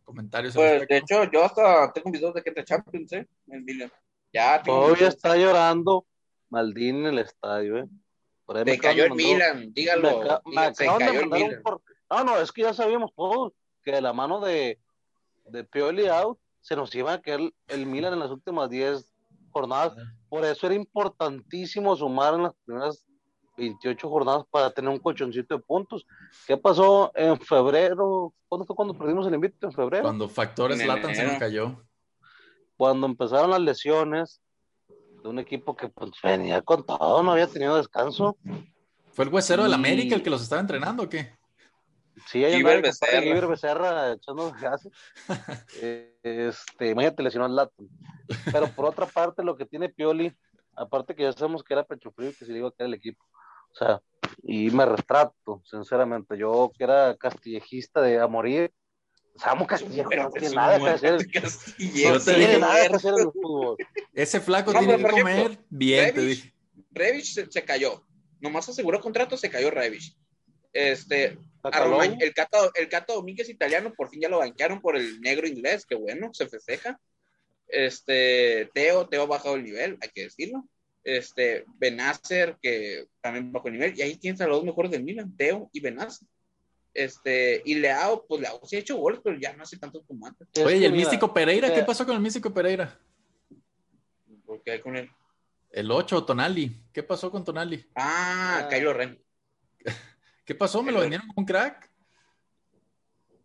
[0.05, 0.55] Comentarios.
[0.55, 3.27] Pues, de hecho, yo hasta tengo videos de que te Champions, ¿eh?
[3.47, 3.91] En Milan.
[4.33, 6.05] Ya, todavía está llorando
[6.49, 7.85] Maldini en el estadio, eh.
[8.45, 10.41] Por ahí me cayó el Milan, me dígalo.
[10.45, 11.61] me cayó el Milan.
[12.09, 14.79] No, no, es que ya sabíamos todos que de la mano de,
[15.45, 19.13] de Pioli out se nos iba a caer el, el Milan en las últimas 10
[19.51, 19.93] jornadas.
[20.29, 23.05] Por eso era importantísimo sumar en las primeras
[23.57, 26.05] 28 jornadas para tener un colchoncito de puntos.
[26.47, 28.33] ¿Qué pasó en febrero?
[28.47, 29.67] ¿Cuándo fue cuando perdimos el invito?
[29.67, 30.03] En febrero.
[30.03, 31.83] Cuando Factores Latan se nos cayó.
[32.77, 34.41] Cuando empezaron las lesiones
[34.87, 38.37] de un equipo que pues, venía con todo, no había tenido descanso.
[39.11, 41.37] ¿Fue el huesero del América el que los estaba entrenando o qué?
[42.29, 43.25] Sí, ahí Iber Becerra.
[43.25, 44.91] Iber Becerra echando gases.
[45.81, 47.89] Eh, este, imagínate, lesionó al Latin.
[48.51, 50.35] Pero por otra parte, lo que tiene Pioli,
[50.79, 52.87] Aparte que ya sabemos que era pecho frío y que se le iba a caer
[52.87, 53.21] el equipo.
[53.71, 54.01] O sea,
[54.43, 56.37] y me retrato, sinceramente.
[56.37, 58.71] Yo que era castillejista de a morir.
[59.35, 61.13] Samu Castillejo no tiene nada que hacer.
[61.15, 63.77] No tiene nada que hacer en el fútbol.
[64.13, 66.53] Ese flaco tiene que comer bien, te dije.
[66.91, 68.05] Revich se, se, cayó.
[68.39, 70.17] Nomás aseguró contrato, se cayó Revich.
[70.71, 75.47] Este, El Cato, el Cato Domínguez italiano, por fin ya lo banquearon por el negro
[75.47, 76.99] inglés, que bueno, se festeja.
[77.67, 80.65] Este, Teo, Teo ha bajado el nivel, hay que decirlo.
[81.03, 85.03] Este, Benacer, que también bajó el nivel, y ahí tienes a los dos mejores del
[85.03, 86.27] Milan, Teo y Benacer.
[86.93, 90.25] Este, y Leao, pues Leao sí ha hecho goles, pero ya no hace tantos como
[90.25, 90.47] antes.
[90.63, 91.73] Oye, ¿y el Místico Pereira?
[91.73, 92.99] ¿Qué pasó con el Místico Pereira?
[94.45, 95.09] ¿Por qué hay con él?
[95.71, 96.75] El 8, Tonali.
[96.91, 97.85] ¿Qué pasó con Tonali?
[97.95, 98.67] Ah, ah.
[98.69, 99.21] Kylo Ren.
[100.49, 100.81] ¿Qué pasó?
[100.81, 101.91] ¿Me lo vendieron como un crack?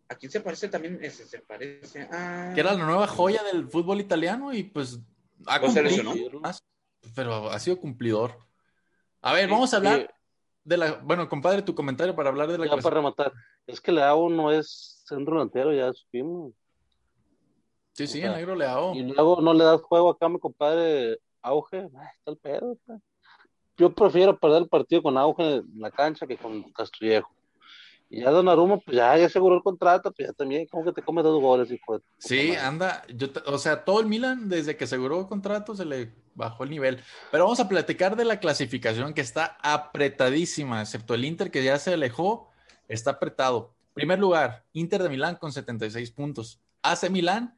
[0.09, 0.97] ¿A quién se parece también?
[1.03, 2.51] Ese se parece a...
[2.55, 4.99] Que era la nueva joya del fútbol italiano y pues
[5.45, 6.13] ha cumplido
[7.13, 8.39] pero ha sido cumplidor.
[9.21, 10.15] A ver, vamos a hablar
[10.63, 10.93] de la...
[10.93, 12.65] Bueno, compadre, tu comentario para hablar de la...
[12.65, 13.31] Ya para rematar.
[13.67, 16.53] Es que Leao no es centro delantero, ya supimos.
[17.93, 18.95] Sí, sí, O sea, el negro Leao.
[18.95, 21.87] Y luego no le das juego acá a mi compadre Auge.
[21.99, 22.79] Ay, está el pedo.
[22.83, 22.99] pues.
[23.77, 27.29] Yo prefiero perder el partido con Auge en la cancha que con Castillejo.
[28.09, 31.01] Y ya Donnarumma, pues ya, ya aseguró el contrato, pues ya también, como que te
[31.01, 34.83] come dos goles, hijo de Sí, anda, yo o sea, todo el Milan, desde que
[34.83, 37.01] aseguró contrato, se le bajó el nivel.
[37.31, 41.79] Pero vamos a platicar de la clasificación que está apretadísima, excepto el Inter que ya
[41.79, 42.51] se alejó,
[42.87, 43.73] está apretado.
[43.93, 46.61] Primer lugar, Inter de Milán con 76 puntos.
[46.83, 47.57] AC Milán,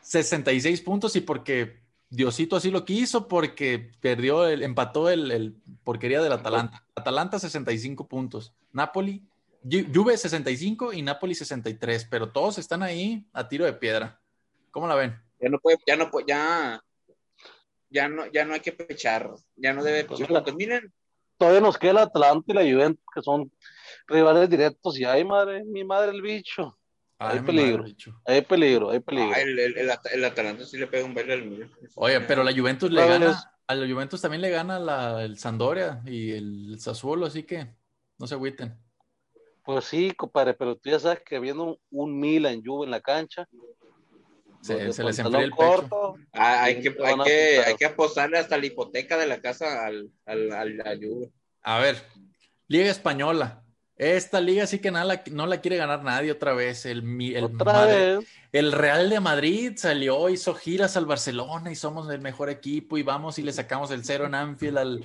[0.00, 1.81] 66 puntos y porque
[2.14, 6.84] Diosito así lo quiso, porque perdió, el, empató el, el porquería del Atalanta.
[6.94, 8.52] Atalanta 65 puntos.
[8.70, 9.26] Napoli,
[9.64, 14.20] Ju- Juve 65 y Napoli 63, pero todos están ahí a tiro de piedra.
[14.70, 15.18] ¿Cómo la ven?
[15.40, 16.84] Ya no puede, ya no puede, ya,
[17.88, 20.30] ya no, ya no hay que pechar, ya no debe Pues pechar.
[20.30, 20.92] Cuando miren,
[21.38, 23.50] Todavía nos queda el Atlanta y la Juventus, que son
[24.06, 26.78] rivales directos, y ay, madre, mi madre, el bicho.
[27.28, 27.78] Hay peligro.
[27.84, 27.96] madre.
[28.26, 29.30] Hay peligro, hay peligro.
[29.34, 31.70] ah, el, el, el, At- el Atalanta sí le pega un verde al Milan.
[31.94, 36.02] Oye, pero la Juventus le gana, a la Juventus también le gana la, el Sampdoria
[36.06, 37.74] y el Sassuolo, así que
[38.18, 38.76] no se agüiten.
[39.64, 43.00] Pues sí, compadre, pero tú ya sabes que viendo un, un Milan Juve en la
[43.00, 43.46] cancha,
[44.60, 45.88] Se, de se les pantalón enfría el pecho.
[45.88, 49.40] corto, Ah, hay, que, te hay, que, hay que apostarle hasta la hipoteca de la
[49.40, 51.30] casa al, al, al, a Juve.
[51.62, 52.02] A ver,
[52.68, 53.61] Liga Española.
[53.96, 56.86] Esta liga sí que nada la- no la quiere ganar nadie otra vez.
[56.86, 57.00] El,
[57.34, 58.28] el otra Madrid- vez.
[58.52, 63.02] El Real de Madrid salió, hizo giras al Barcelona y somos el mejor equipo y
[63.02, 65.04] vamos y le sacamos el cero en Anfield al,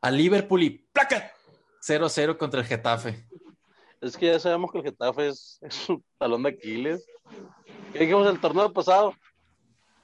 [0.00, 1.32] al Liverpool y ¡placa!
[1.82, 3.26] 0-0 contra el Getafe.
[4.00, 7.04] Es que ya sabemos que el Getafe es, es un talón de Aquiles.
[7.92, 9.14] ¿Qué dijimos el torneo pasado?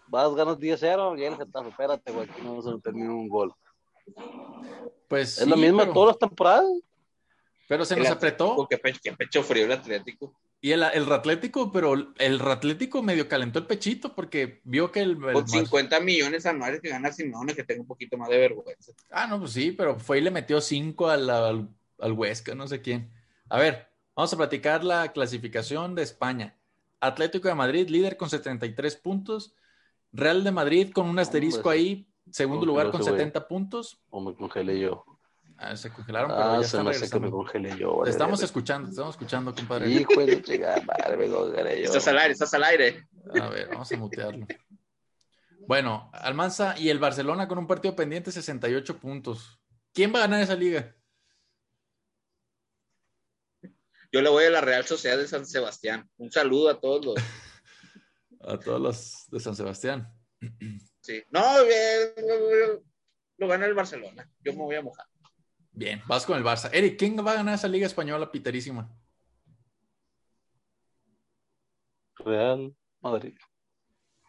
[0.08, 3.28] Vas, ganas 10-0, y el Getafe, espérate, güey, aquí no vamos a meter ni un
[3.28, 3.52] gol.
[5.08, 6.64] Pues es lo mismo pero, todas las temporadas.
[7.68, 8.56] Pero se nos apretó.
[8.56, 10.34] Porque pecho, que pecho frío el Atlético.
[10.60, 15.10] Y el, el Ratlético, pero el Ratlético medio calentó el pechito porque vio que el,
[15.10, 18.38] el Con Mar- 50 millones anuales que gana Simeone, que tengo un poquito más de
[18.38, 18.92] vergüenza.
[19.10, 22.66] Ah, no, pues sí, pero fue y le metió 5 al, al, al Huesca, no
[22.66, 23.12] sé quién.
[23.48, 26.56] A ver, vamos a platicar la clasificación de España.
[27.00, 29.54] Atlético de Madrid, líder con 73 puntos.
[30.12, 33.20] Real de Madrid con un asterisco Hombre, ahí, segundo lugar con ese güey.
[33.20, 34.00] 70 puntos.
[34.08, 35.04] O me congelé yo.
[35.58, 37.90] Ah, se congelaron, pero Ah, ya se me hace que me congelé yo.
[37.92, 38.44] Te vale, estamos vale.
[38.44, 39.88] escuchando, te estamos escuchando, compadre.
[39.90, 41.84] Hijo de chingada madre, me congelé yo.
[41.86, 43.08] Estás al aire, estás al aire.
[43.40, 44.46] A ver, vamos a mutearlo.
[45.66, 49.58] Bueno, Almanza y el Barcelona con un partido pendiente, 68 puntos.
[49.92, 50.94] ¿Quién va a ganar esa liga?
[54.12, 56.08] Yo le voy a la Real Sociedad de San Sebastián.
[56.18, 57.14] Un saludo a todos los.
[58.48, 60.08] A todos los de San Sebastián.
[61.00, 61.20] Sí.
[61.30, 62.14] No, eh,
[63.38, 64.30] lo gana el Barcelona.
[64.44, 65.06] Yo me voy a mojar.
[65.76, 66.70] Bien, vas con el Barça.
[66.72, 68.90] Eric, ¿quién va a ganar esa liga española piterísima?
[72.16, 73.34] Real Madrid.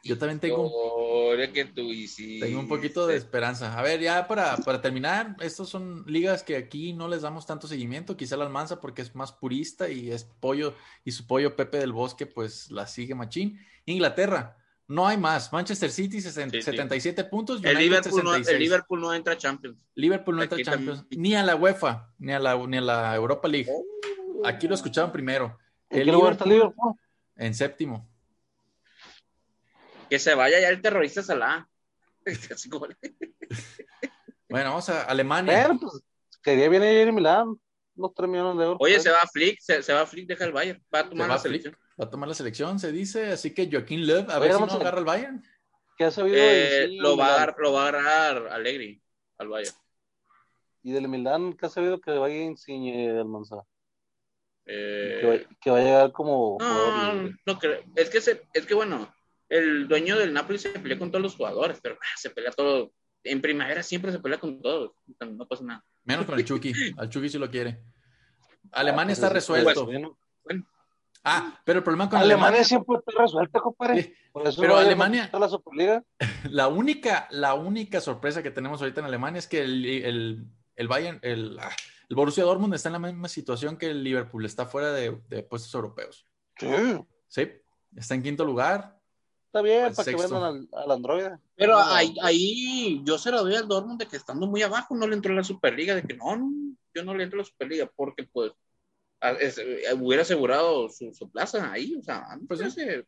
[0.03, 2.45] Yo también tengo, Gloria que tú hiciste.
[2.45, 3.79] tengo un poquito de esperanza.
[3.79, 7.65] A ver, ya para, para terminar, estos son ligas que aquí no les damos tanto
[7.65, 8.17] seguimiento.
[8.17, 10.75] Quizá la Almanza porque es más purista y es pollo
[11.05, 13.57] y su pollo Pepe del Bosque pues la sigue machín.
[13.85, 14.57] Inglaterra,
[14.87, 15.51] no hay más.
[15.51, 16.63] Manchester City, sesen- Sí, sí.
[16.63, 17.63] 77 puntos.
[17.63, 18.53] El Liverpool, no, 66.
[18.55, 19.77] el Liverpool no entra a Champions.
[19.95, 21.21] Liverpool no entra a Champions, también.
[21.21, 23.69] ni a la UEFA, ni a la, ni a la Europa League.
[24.45, 25.57] Aquí lo escucharon primero.
[25.89, 26.95] ¿En El qué lugar está Liverpool Liverpool?
[27.35, 28.09] en séptimo.
[30.09, 31.67] Que se vaya ya el terrorista Salah.
[34.49, 35.67] Bueno, vamos a Alemania.
[35.67, 36.01] Bueno, pues
[36.41, 37.59] quería bien ir Milán.
[37.97, 38.77] Unos 3 millones de euros.
[38.79, 40.81] Oye, se va a Flick, se, se va a Flick, deja el Bayern.
[40.93, 41.77] Va a tomar la Flick, selección.
[41.99, 43.31] va a tomar la selección, se dice.
[43.31, 45.43] Así que Joaquín Löw, a Oye, ver si no vamos a- agarra el Bayern.
[45.97, 46.41] ¿Qué ha sabido Eh,
[46.81, 49.01] decir lo, va a agarrar, lo va a agarrar Allegri.
[49.39, 49.75] al Bayern.
[50.83, 53.63] ¿Y del Milán qué has sabido que vaya Insigne Almanza?
[54.65, 57.35] Eh, Que, va, que va a llegar como no, libre.
[57.45, 57.83] no creo.
[57.95, 59.13] Es que, se, es que bueno,
[59.49, 62.91] el dueño del Napoli se pelea con todos los jugadores, pero ah, se pelea todo.
[63.23, 64.91] En primavera siempre se pelea con todos.
[65.19, 65.85] No pasa nada.
[66.07, 66.73] Menos con el Chucky.
[66.97, 67.83] Al Chucky sí lo quiere.
[68.71, 69.85] Alemania pues está es- resuelto.
[69.85, 70.17] Bueno,
[71.29, 74.01] Ah, pero el problema con Alemania Alemania, siempre está resuelta, compadre.
[74.03, 76.01] Sí, Por eso pero no Alemania- la Superliga.
[76.49, 80.45] la única, la única sorpresa que tenemos ahorita en Alemania es que el, el,
[80.75, 81.69] el Bayern, el, ah,
[82.09, 85.43] el Borussia Dortmund está en la misma situación que el Liverpool, está fuera de, de
[85.43, 86.25] puestos europeos.
[86.57, 86.67] Sí.
[87.27, 87.51] Sí,
[87.97, 88.96] está en quinto lugar.
[89.47, 91.25] Está bien, para que vendan al, al Android.
[91.55, 94.95] Pero No, ahí, ahí yo se lo doy al Dortmund de que estando muy abajo
[94.95, 96.51] no le entró a la Superliga, de que no, no,
[96.93, 98.51] yo no le entro a la Superliga porque pues
[99.21, 102.65] a- es- eh, hubiera asegurado su, su plaza ahí, o sea, Pues sí.
[102.65, 103.05] parece-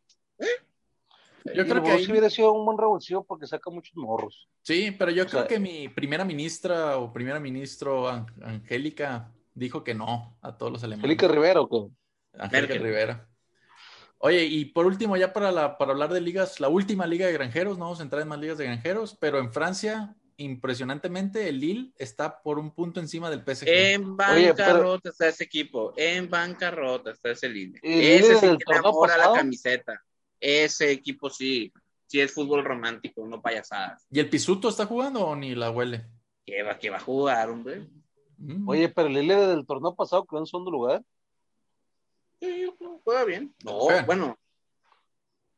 [1.54, 4.46] Yo Y creo que ahí- hubiera sido un buen revulsivo porque saca muchos morros.
[4.62, 9.32] Sí, pero yo O creo sea- que mi primera ministra o primera ministro An- Angélica
[9.54, 11.02] dijo que no a todos los alemanes.
[11.02, 11.76] Felipe Rivera, ¿o qué?
[12.38, 12.82] Angélica Merkel.
[12.82, 13.26] Rivera.
[14.22, 17.32] Oye, y por último, ya para, la, para hablar de ligas, la última liga de
[17.32, 21.58] granjeros, no vamos a entrar en más ligas de granjeros, pero en Francia, impresionantemente, el
[21.58, 23.66] Lille está por un punto encima del PSG.
[23.66, 27.80] En bancarrota está ese equipo, en bancarrota está ese Lille.
[27.82, 29.98] ¿Y el Ese sí del que enamora la camiseta.
[30.38, 31.72] Ese equipo sí,
[32.06, 34.06] sí es fútbol romántico, no payasadas.
[34.10, 36.04] ¿Y el Pisuto está jugando o ni la huele?
[36.44, 37.88] ¿Qué va, qué va a jugar, hombre?
[38.36, 38.68] Mm.
[38.68, 41.02] Oye, pero el Lille del torneo pasado quedó en segundo lugar.
[42.40, 43.54] Sí, yo creo que juega bien.
[43.64, 44.36] No, bueno.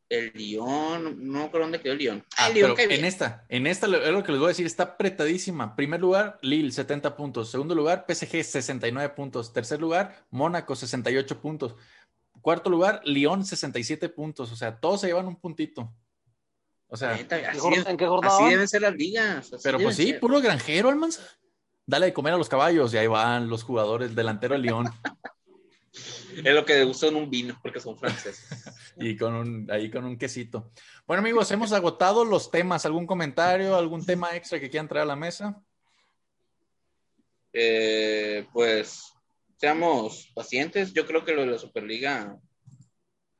[0.09, 2.25] El Lyon, no creo dónde quedó el Lyon.
[2.37, 4.49] Ah, el Lyon pero en esta, en esta lo- es lo que les voy a
[4.49, 5.75] decir, está apretadísima.
[5.75, 7.51] Primer lugar, Lille, 70 puntos.
[7.51, 9.55] Segundo lugar, PSG, 69 puntos.
[9.55, 11.77] Tercer lugar, Mónaco, 68 puntos.
[12.43, 14.53] Cuarto lugar, Lyon, 67 puntos.
[14.53, 15.91] O sea, todos se llevan un puntito.
[16.89, 18.37] O sea, Neta, ¿Qué así, ¿En qué jornada?
[18.37, 19.51] así deben ser las ligas.
[19.63, 20.21] pero pues sí, ser.
[20.21, 21.23] puro granjero, Almanza.
[21.87, 24.85] Dale de comer a los caballos y ahí van los jugadores, el delantero de Lyon
[26.45, 28.47] Es lo que le gusta en un vino, porque son franceses.
[28.97, 30.71] y con un, ahí con un quesito.
[31.07, 32.87] Bueno, amigos, hemos agotado los temas.
[32.87, 35.63] ¿Algún comentario, algún tema extra que quieran traer a la mesa?
[37.53, 39.13] Eh, pues
[39.57, 40.93] seamos pacientes.
[40.93, 42.39] Yo creo que lo de la Superliga.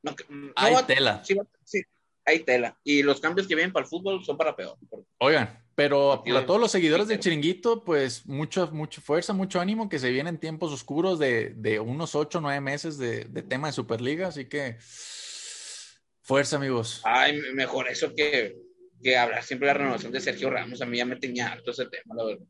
[0.03, 1.23] No, que- no Hay va- tela.
[1.63, 1.81] sí,
[2.25, 2.77] hay tela.
[2.83, 4.77] Y los cambios que vienen para el fútbol son para peor.
[5.17, 9.99] Oigan, pero para todos los seguidores del chiringuito, pues mucho, mucha fuerza, mucho ánimo, que
[9.99, 14.27] se vienen tiempos oscuros de, de unos ocho, nueve meses de, de tema de Superliga,
[14.27, 14.77] así que
[16.21, 17.01] fuerza, amigos.
[17.03, 18.55] Ay, mejor eso que,
[19.01, 20.81] que hablar siempre de la renovación de Sergio Ramos.
[20.81, 22.45] A mí ya me tenía harto ese tema, la verdad.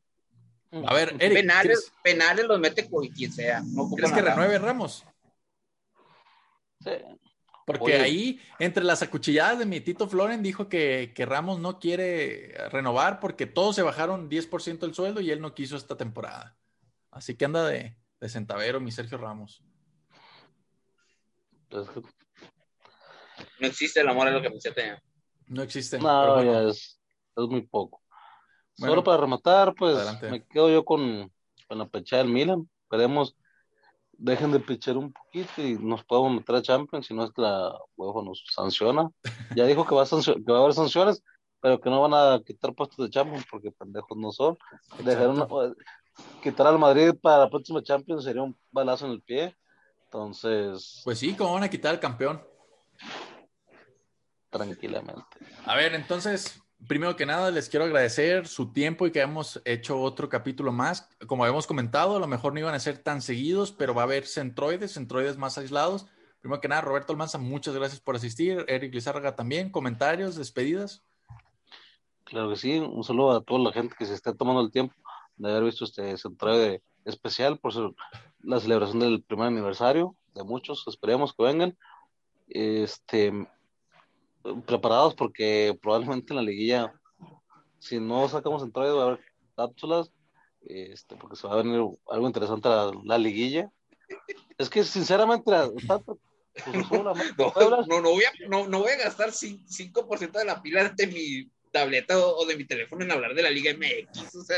[0.87, 3.61] A ver, Eric, penales, ¿crees, penales los mete con quien sea.
[3.65, 4.35] No crees que nada.
[4.35, 5.05] renueve Ramos?
[6.83, 6.91] Sí.
[7.65, 8.01] Porque Oye.
[8.01, 13.19] ahí, entre las acuchilladas de mi Tito Floren, dijo que, que Ramos no quiere renovar
[13.19, 16.57] porque todos se bajaron 10% del sueldo y él no quiso esta temporada.
[17.09, 19.63] Así que anda de, de centavero, mi Sergio Ramos.
[21.69, 21.87] Pues,
[23.59, 24.73] No existe el amor a lo que pensé.
[25.47, 25.97] No existe.
[25.99, 26.53] no, pero bueno.
[26.65, 26.99] ya es,
[27.35, 28.01] es muy poco.
[28.77, 28.91] Bueno.
[28.93, 30.29] Solo para rematar, pues Adelante.
[30.29, 31.31] me quedo yo con,
[31.67, 32.69] con la pechada del Milan.
[32.83, 33.35] Esperemos
[34.13, 37.41] dejen de pichar un poquito y nos podemos meter a Champions, si no es que
[37.41, 39.09] la UEFA nos sanciona.
[39.55, 41.23] Ya dijo que va, a que va a haber sanciones,
[41.59, 44.57] pero que no van a quitar puestos de Champions porque pendejos no son.
[45.03, 45.47] Dejaron,
[46.41, 49.55] quitar al Madrid para la próxima Champions sería un balazo en el pie.
[50.05, 52.41] Entonces, Pues sí, ¿cómo van a quitar al campeón?
[54.49, 55.23] tranquilamente.
[55.65, 59.99] A ver, entonces, primero que nada, les quiero agradecer su tiempo y que hemos hecho
[59.99, 61.09] otro capítulo más.
[61.27, 64.05] Como habíamos comentado, a lo mejor no iban a ser tan seguidos, pero va a
[64.05, 66.07] haber centroides, centroides más aislados.
[66.41, 68.65] Primero que nada, Roberto Almanza, muchas gracias por asistir.
[68.67, 69.69] Eric Lizárraga también.
[69.69, 71.03] Comentarios, despedidas.
[72.25, 74.95] Claro que sí, un saludo a toda la gente que se está tomando el tiempo
[75.37, 77.95] de haber visto este central especial por su-
[78.41, 81.77] la celebración del primer aniversario de muchos, esperemos que vengan.
[82.49, 83.31] Este,
[84.65, 86.93] preparados porque probablemente en la liguilla,
[87.79, 89.19] si no sacamos central, va a haber
[89.55, 90.11] cápsulas,
[90.61, 93.71] este, porque se va a venir algo interesante la, la liguilla.
[94.57, 96.19] Es que sinceramente, la, tanto,
[96.89, 100.45] pues, la- No, no, no voy, a, no, no voy a gastar cin- 5% de
[100.45, 103.71] la pila de mi tableta o, o de mi teléfono en hablar de la Liga
[103.73, 104.35] MX.
[104.35, 104.57] O sea,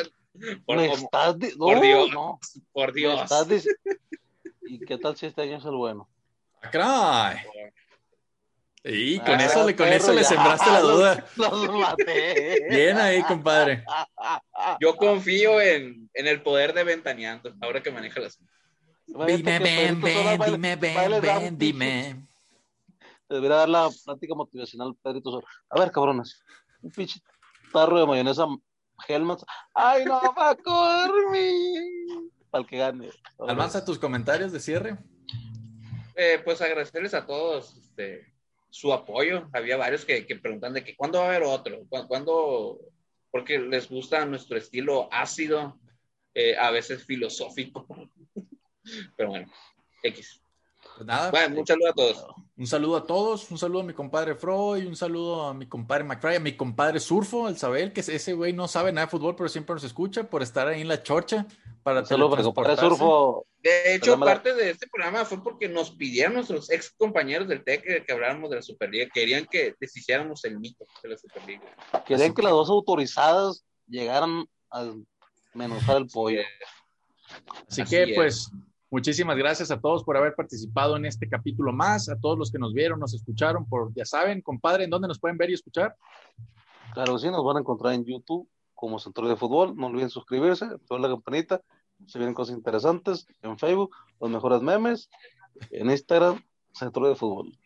[0.66, 2.10] por, me como- estás di- por no, Dios.
[2.12, 2.40] no.
[2.74, 3.22] por Me Dios.
[4.64, 6.10] ¿Y qué tal si este año es el bueno?
[6.62, 7.38] ¡Ah, caray!
[8.88, 10.28] Y con Ah, eso, le- con perro, eso le ya.
[10.28, 11.26] sembraste la duda.
[11.38, 12.68] Los maté.
[12.70, 13.84] Bien ahí, compadre.
[14.80, 18.40] Yo confío en, en el poder de Ventaneando, ahora que maneja las.
[19.08, 22.28] Dime, ven, ven, dime, ven, ven, dime.
[23.30, 25.42] Debería dar la plática motivacional Pedrito.
[25.70, 26.44] A ver, cabrones,
[26.82, 27.20] un pinche
[27.74, 28.46] tarro de mayonesa
[29.08, 29.44] Helmets.
[29.74, 32.30] Ay, no, va a dormir.
[32.52, 33.10] Para el que gane.
[33.48, 34.98] Almanza tus comentarios de cierre.
[36.16, 38.32] Eh, pues agradecerles a todos este,
[38.76, 39.48] su apoyo.
[39.54, 42.78] Había varios que, que preguntan de que cuándo va a haber otro, ¿Cuándo,
[43.32, 45.80] porque les gusta nuestro estilo ácido,
[46.34, 47.88] eh, a veces filosófico.
[49.16, 49.50] Pero bueno,
[50.04, 50.42] X.
[50.96, 51.30] Pues nada.
[51.32, 52.26] Bueno, un saludo a todos.
[52.58, 56.06] Un saludo a todos, un saludo a mi compadre Freud, un saludo a mi compadre
[56.06, 59.36] McFry, a mi compadre Surfo, el Sabel, que ese güey no sabe nada de fútbol,
[59.36, 61.46] pero siempre nos escucha por estar ahí en la chorcha
[61.84, 63.46] para Saludos para compadre Surfo.
[63.62, 68.06] De hecho, parte de este programa fue porque nos pidieron nuestros ex compañeños del TEC
[68.06, 71.64] que, habláramos de la Superliga, querían que deshiciéramos el mito de la Superliga.
[72.06, 74.94] Querían que las dos autorizadas llegaran a
[75.54, 76.42] menosar el pollo.
[77.68, 78.50] Así, que, pues,
[78.92, 82.60] Muchísimas gracias a todos por haber participado en este capítulo más, a todos los que
[82.60, 85.96] nos vieron, nos escucharon, por, ya saben, compadre, ¿en dónde nos pueden ver y escuchar?
[86.94, 90.68] Claro, sí, nos van a encontrar en YouTube como Centro de Fútbol, no olviden suscribirse,
[90.88, 91.62] toda la campanita,
[92.06, 95.10] se vienen cosas interesantes, en Facebook, los mejores memes,
[95.72, 97.58] en Instagram, Centro de Fútbol.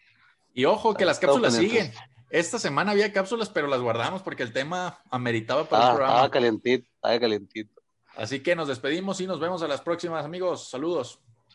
[0.53, 1.91] Y ojo que las cápsulas siguen.
[2.29, 6.13] Esta semana había cápsulas, pero las guardamos porque el tema ameritaba para el programa.
[6.13, 7.78] Estaba calientito, estaba calientito.
[8.19, 10.67] Así que nos despedimos y nos vemos a las próximas, amigos.
[10.67, 11.21] Saludos.